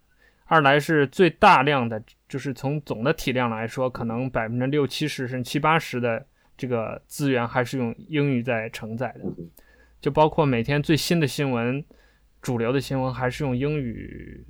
[0.48, 6.24] 二来是最大量的就是从总的体量来说，可能百分之六七十甚至七八十的
[6.56, 9.24] 这个资源还是用英语在承载的，
[10.00, 11.84] 就包括每天最新的新闻，
[12.42, 14.44] 主流的新闻还是用英语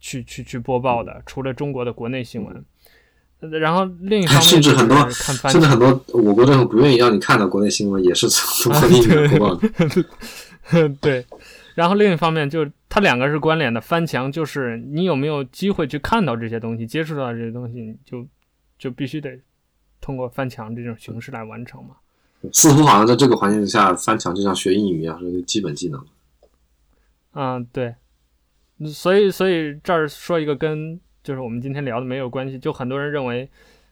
[0.00, 2.64] 去去去播报的，除了中国的国内新闻。
[3.60, 10.88] 然后另一方面，甚至很多，甚至很多我国政府不愿意让你看到国内新闻，也是从英语播报的。
[11.00, 11.24] 对，
[11.76, 13.80] 然后另一方面，就它两个是关联的。
[13.80, 18.26] 翻墙就是你有没有机会去看到这些东西，接触到这些东西，你就
[18.78, 19.38] 就必须得
[20.00, 21.96] 通过翻墙这种形式来完成嘛。
[22.52, 26.04] 似乎好像在这个环境下，翻墙就像学英语一样，是一个基本技能。
[27.32, 27.94] 嗯，对。
[28.86, 31.00] 所以，所以这儿说一个跟。
[31.20, 33.46] 就是我们今天聊的没有关系，就很多人认为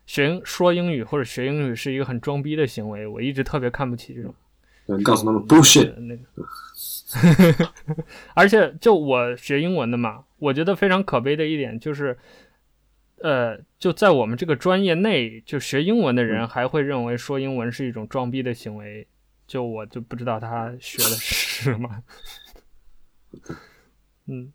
[0.06, 4.34] 学说英语或者学英语是一个很装逼的行为，我一直特别看不起这种。
[4.86, 6.22] 嗯，告诉他们 bullshit 那个。
[8.34, 12.16] 而且就我学英文的嘛，我觉得非常可悲的一点就是，
[13.20, 19.06] 呃，就在我们这个专业内，就学英文的人还会认为说英文是一种装逼的行为，
[19.46, 21.88] 就我就不知道他学的是 什么。
[24.26, 24.52] 嗯。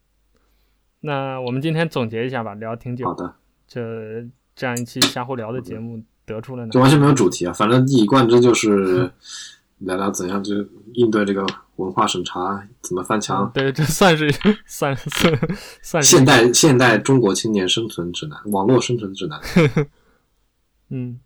[1.04, 3.06] 那我们今天总结一下吧，聊挺久。
[3.08, 3.34] 好的，
[3.68, 4.24] 这
[4.56, 9.12] 这样一期瞎胡聊的节目得出了呢，就完全没有主题啊，反正一以贯之就是
[9.82, 10.56] 聊聊怎样就
[10.94, 11.46] 应对这个
[11.76, 13.44] 文化审查，怎么翻墙。
[13.44, 14.32] 嗯、对，这算是
[14.66, 15.38] 算算
[15.82, 19.40] 算是现代现代中国青年生存指南，网络生存指南。
[20.90, 21.20] 嗯，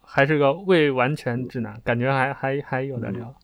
[0.00, 3.34] 还是个未完全指南，感觉还还还有的聊。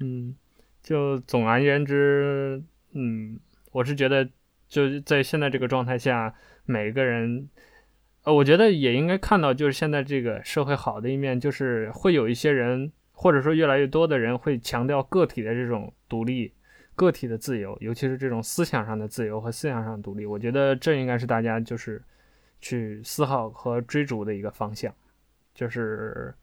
[0.00, 0.34] 嗯，
[0.82, 3.38] 就总而言之，嗯。
[3.72, 4.28] 我是觉得，
[4.68, 6.34] 就在现在这个状态下，
[6.64, 7.48] 每个人，
[8.32, 16.52] 我觉得也应该看到，就是现在这个社会好的一面，就是会有一些人，或者说越来越多的人，会强调个体的这种独立、
[16.94, 20.26] 个体的自由，尤其是这种思想上的自由和思想上的独立。
[20.26, 22.02] 我觉得这应该是大家就是
[22.60, 24.94] 去思考和追逐的一个方向，
[25.54, 26.34] 就是。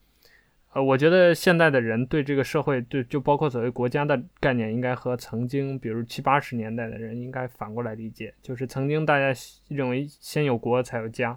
[0.74, 8.34] 呃，我觉得现在的人对这个社会，对就包括所谓国家的概念，应该和曾经，比如七八十年代的人应该反过来理解。
[8.42, 9.32] 就是曾经大家
[9.68, 11.36] 认为先有国才有家，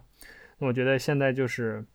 [0.62, 1.86] 我觉得现在就是，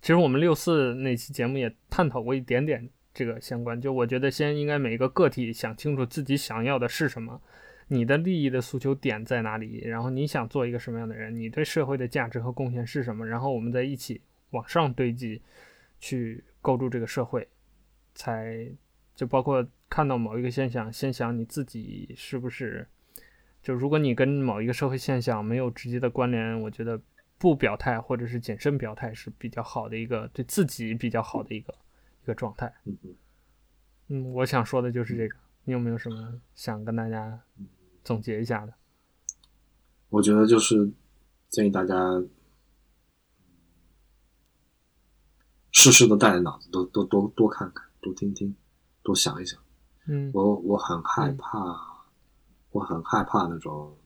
[0.00, 3.80] 其实我们六四那期节目也探讨过一点点这个相关。
[3.80, 7.40] 就我觉得先应该每个个体想清楚自己想要的是什么，
[7.88, 14.20] 你的利益的诉求点在哪里，然后你想做一个什么样的人，你对社会的价值和贡献是什么，然后我们再一起
[14.50, 15.42] 往上堆积。
[16.02, 17.46] 去构筑这个社会，
[18.14, 18.66] 才
[19.14, 22.88] 就包括看到某一个现象，先想你自己是不是
[23.62, 26.98] 就如果你跟某一个社会现象没有直接的关联，我觉得
[27.40, 31.74] 不表态或者是谨慎表态是比较好的一个对自己比较好的一个
[32.22, 32.70] 一个状态。
[34.08, 35.34] 嗯，我想说的就是这个。
[35.64, 37.40] 你有没有什么想跟大家
[38.04, 38.74] 总结一下的？
[40.10, 40.92] 我觉得就是
[41.48, 41.96] 建议大家
[45.72, 48.54] 事事都带着脑子，多多多多看看，多听听，
[49.02, 49.58] 多想一想。
[50.06, 51.58] 嗯，我我很害怕。
[51.58, 51.76] 嗯
[52.72, 53.98] 我很害怕那种，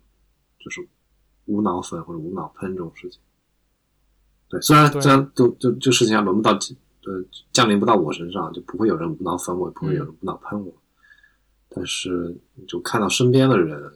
[0.59, 0.89] 就是
[1.47, 3.21] 无脑粉或者无脑喷这种事情。
[4.49, 10.71] 对，虽然虽然就就这事情还轮不到，呃，降临不到我身上，就不会有人无脑粉我，也不会有人无脑喷我。
[10.71, 10.83] 嗯、
[11.71, 13.93] 但是，就看到身边的人，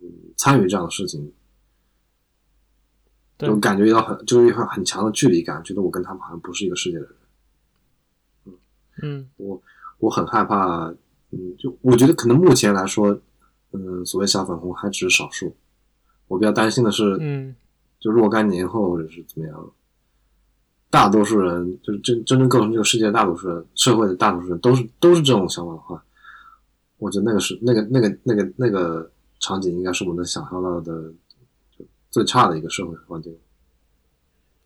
[0.00, 1.32] 嗯，参与这样的事情，
[3.38, 7.14] 就感觉到很，就一块很强的距离感，觉得我跟他们好像不是一个世界的人。
[8.44, 8.52] 嗯
[9.02, 9.62] 嗯，我
[9.98, 10.94] 我很害怕。
[11.36, 13.20] 嗯，就我觉得可能目前来说，
[13.74, 15.54] 嗯，所谓小粉红还只是少数。
[16.28, 17.54] 我比较担心的是，嗯，
[17.98, 19.72] 就若干年后或者是怎么样，
[20.90, 26.04] 大多数人就是真真正构成这个世界的大多数人，社会的大多数人都是都是这种想法的话，
[26.98, 29.10] 我觉得那个是那个那个那个那个
[29.40, 31.12] 场景，应该是我能想象到的
[32.10, 33.36] 最差的一个社会环境。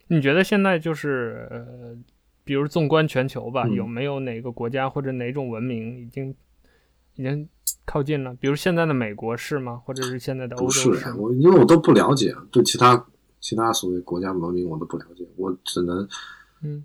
[0.09, 1.97] 你觉得现在就是呃，
[2.45, 6.35] 比如纵观全球吧，嗯，有没有哪个国家或者哪种文明已经？
[7.15, 7.49] 已经
[7.91, 9.81] 靠近了，比如现在的美国是吗？
[9.83, 10.89] 或者是现在的欧洲是？
[10.91, 13.03] 不是，我因为我都不了解，对其他
[13.41, 16.07] 其他所谓国家文明我都不了解，我只能，
[16.63, 16.85] 嗯，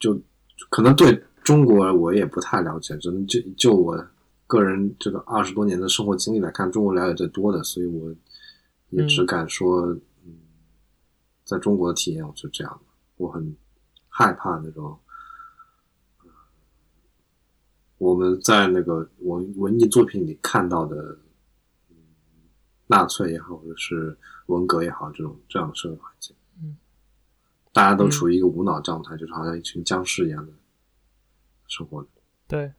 [0.00, 0.20] 就
[0.68, 4.04] 可能对中国我也不太了解，只能就就我
[4.48, 8.12] 个人这个二十多年的生活经历来看，中国了解最多的，所以我
[8.90, 10.34] 也只敢说，嗯，嗯，
[11.44, 12.80] 在中国的体验我就这样，
[13.16, 13.54] 我很
[14.08, 14.98] 害怕那种。
[18.02, 21.16] 我们在那个文文艺作品里看到的，
[21.88, 21.94] 嗯，
[22.88, 26.76] 纳粹也好，或者是文革也好，这种这样的社会环境，嗯，
[27.72, 30.52] 大家都处于一个无脑状态，嗯，就是好像一群僵尸一样的
[31.68, 32.04] 生活。
[32.48, 32.72] 对，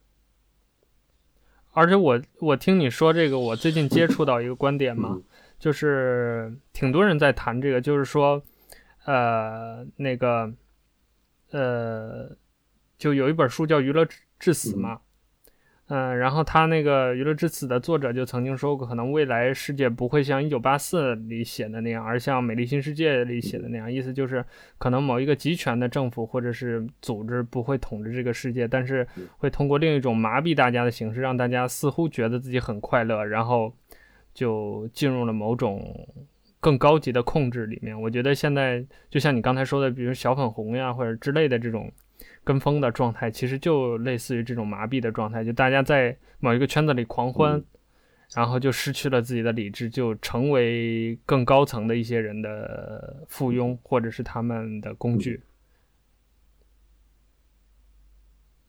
[1.71, 5.23] 而且我我听你说这个，我最近接触到一个观点嘛，嗯，
[5.57, 8.43] 就是挺多人在谈这个，就是说，
[9.05, 10.53] 呃，那个，
[11.51, 12.35] 呃，
[12.97, 14.05] 就有一本书叫《娱乐
[14.37, 14.95] 至死》嘛。
[14.95, 14.99] 嗯
[15.87, 23.91] 嗯，然后他那个《娱乐至死》的作者就曾经说过，可能未来世界不会像《一九八四》里写的那样，而像《美丽新世界》里写的那样。
[23.91, 24.43] 意思就是，
[24.77, 29.05] 可能某一个集权的政府或者是组织不会统治这个世界，但是
[29.37, 33.71] 会通过另一种麻痹大家的形式，让大家似乎觉得自己很快乐，然后
[34.33, 36.07] 就进入了某种
[36.61, 38.01] 更高级的控制里面。
[38.01, 41.91] 我觉得现在就像你刚才说的，比如小粉红呀或者之类的这种。
[42.43, 47.65] 跟风的状态其实就类似于这种麻痹的状态，就大家在某一个圈子里狂欢，嗯、
[48.35, 55.41] 然后就失去了自己的理智，就成为更高层的一些人的附庸，或者是他们的工具。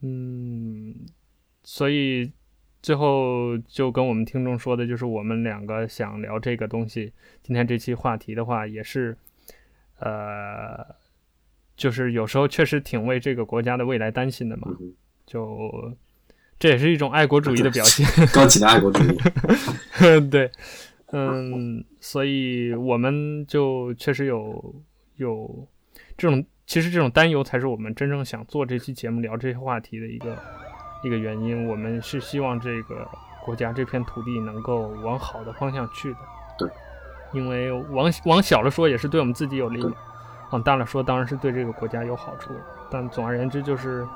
[0.03, 0.95] 嗯，
[1.63, 2.31] 所以
[2.81, 7.13] 最后就跟我们听众说的就是，我们两个想聊这个东西。
[7.43, 9.17] 今天这期话题的话，也是，
[9.99, 11.03] 呃。
[11.77, 14.69] 就是有时候确实挺为这个国家的未来担心的嘛，
[15.27, 15.93] 就
[16.59, 19.19] 这也是一种爱国主义的表现， 高级的爱国主义。
[20.31, 20.51] 对，
[21.11, 24.75] 嗯，所以我们就确实有
[25.17, 25.67] 有
[26.17, 30.39] 这种，其实这种担忧才是我们真正想做这期节目聊这些话题的一个
[31.03, 31.67] 一个原因。
[31.67, 33.07] 我们是希望这个
[33.45, 36.19] 国家这片土地能够往好的方向去的。
[36.57, 36.69] 对，
[37.33, 39.85] 因为往往小了说，也是对我们自己有利。
[40.51, 42.53] 往大了说，当然是对这个国家有好处，
[42.91, 44.07] 但总而言之，就是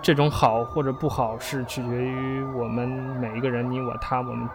[0.00, 4.48] 这种好或者不好是取决于我们每一个人，你我他，我们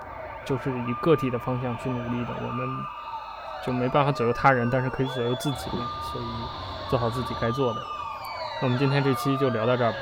[0.43, 2.67] 就是以个体的方向去努力的，我们
[3.65, 5.69] 就没办法左右他人，但是可以左右自己，
[6.11, 6.26] 所以
[6.89, 7.80] 做好自己该做的。
[8.61, 9.97] 那我们今天这期就聊到这儿吧，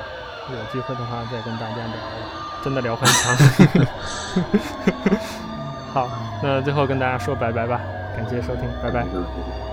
[0.50, 1.94] 有机会的话再跟大家聊，
[2.62, 3.36] 真的聊很长。
[5.92, 6.08] 好，
[6.42, 7.80] 那最后跟大家说拜拜吧，
[8.16, 9.63] 感谢收听，拜拜。